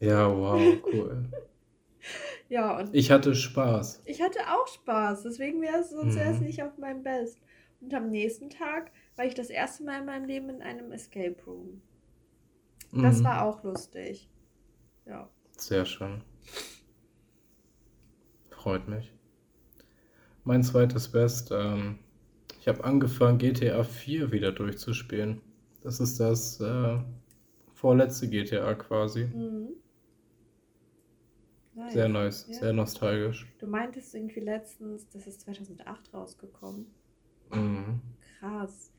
[0.00, 0.60] Ja, wow,
[0.92, 1.24] cool.
[2.50, 4.02] Ja, und Ich hatte Spaß.
[4.04, 5.22] ich hatte auch Spaß.
[5.22, 6.20] Deswegen wäre es sonst Mhm.
[6.20, 7.38] erst nicht auf meinem Best.
[7.80, 11.36] Und am nächsten Tag war ich das erste Mal in meinem Leben in einem Escape
[11.46, 11.80] Room.
[12.94, 13.24] Das Mhm.
[13.24, 14.28] war auch lustig.
[15.06, 15.28] Ja.
[15.56, 16.22] Sehr schön.
[18.50, 19.12] Freut mich.
[20.44, 21.98] Mein zweites Best, ähm,
[22.60, 25.40] ich habe angefangen, GTA 4 wieder durchzuspielen.
[25.82, 26.98] Das ist das äh,
[27.74, 29.24] vorletzte GTA quasi.
[29.26, 29.68] Mhm.
[31.74, 31.92] Nice.
[31.92, 32.54] Sehr nice, Ja.
[32.60, 33.46] sehr nostalgisch.
[33.58, 36.86] Du meintest irgendwie letztens, das ist 2008 rausgekommen.
[37.52, 38.00] Mhm.
[38.38, 38.92] Krass.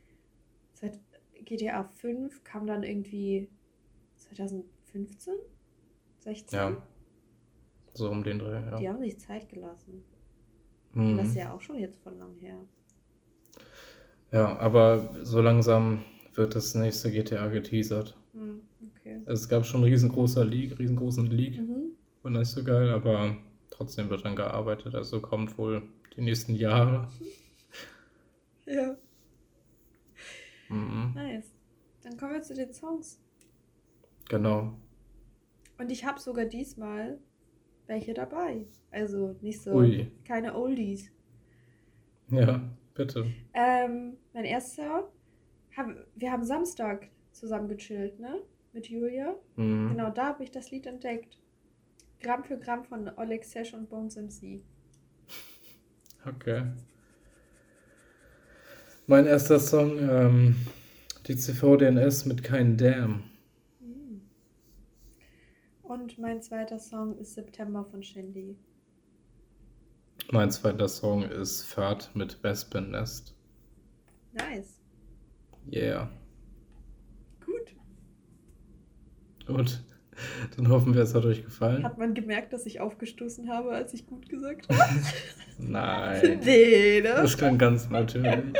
[0.73, 0.99] Seit
[1.45, 3.49] GTA 5 kam dann irgendwie
[4.29, 5.33] 2015?
[6.19, 6.57] 16?
[6.57, 6.81] Ja,
[7.93, 8.91] so um den Dreh, Die ja.
[8.93, 10.03] haben sich Zeit gelassen.
[10.93, 11.39] Und das ist Mhm.
[11.39, 12.57] ja auch schon jetzt von lang her.
[14.31, 16.03] Ja, aber so langsam
[16.33, 18.17] wird das nächste GTA geteasert.
[18.33, 18.61] Hm,
[18.97, 19.21] okay.
[19.25, 21.59] Es gab schon riesengroßer Leak, riesengroßen Leak.
[21.59, 21.91] Mhm.
[22.23, 23.37] War nicht so geil, aber
[23.69, 24.95] trotzdem wird dann gearbeitet.
[24.95, 25.83] Also kommt wohl
[26.15, 27.07] die nächsten Jahre.
[28.67, 28.97] Ja.
[30.69, 31.13] Mhm.
[31.13, 31.53] Nice.
[32.03, 33.19] Dann kommen wir zu den Songs.
[34.29, 34.73] Genau.
[35.77, 37.19] Und ich habe sogar diesmal
[37.87, 38.65] welche dabei.
[38.91, 40.11] Also nicht so, Ui.
[40.23, 41.11] keine Oldies.
[42.29, 42.61] Ja,
[42.93, 43.31] bitte.
[43.53, 45.09] Ähm, mein erster,
[45.75, 48.41] hab, wir haben Samstag zusammen gechillt, ne?
[48.73, 49.35] Mit Julia.
[49.55, 49.89] Mhm.
[49.89, 51.39] Genau, da habe ich das Lied entdeckt.
[52.21, 54.61] Gramm für Gramm von Oleg Sesh und Bones MC.
[56.25, 56.63] Okay.
[59.07, 60.55] Mein erster Song, ähm,
[61.27, 63.23] die CVDNS mit Kein Damn.
[65.87, 68.57] Und mein zweiter Song ist September von Shindy.
[70.31, 73.35] Mein zweiter Song ist Fahrt mit Wespennest.
[74.33, 74.79] Nice.
[75.71, 76.09] Yeah.
[77.45, 77.75] Gut.
[79.45, 79.83] Gut.
[80.55, 81.83] Dann hoffen wir, es hat euch gefallen.
[81.83, 84.81] Hat man gemerkt, dass ich aufgestoßen habe, als ich gut gesagt habe?
[85.59, 86.39] Nein.
[86.43, 87.09] nee, ne?
[87.09, 88.33] Das klang ganz natürlich.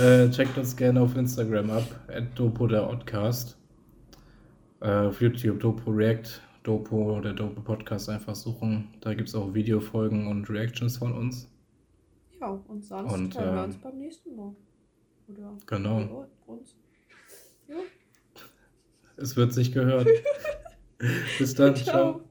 [0.00, 3.57] äh, checkt uns gerne auf Instagram ab, at.
[4.80, 8.88] Äh, auf YouTube Dopo React, Dopo oder Dopo Podcast einfach suchen.
[9.00, 11.50] Da gibt es auch Videofolgen und Reactions von uns.
[12.40, 14.54] Ja, und sonst Und, hören wir ähm, uns beim nächsten Mal.
[15.28, 16.26] Oder Genau.
[16.46, 16.76] Uns.
[17.66, 17.76] Ja.
[19.16, 20.06] Es wird sich gehört.
[21.38, 21.84] Bis dann, ciao.
[21.84, 22.27] Ciao.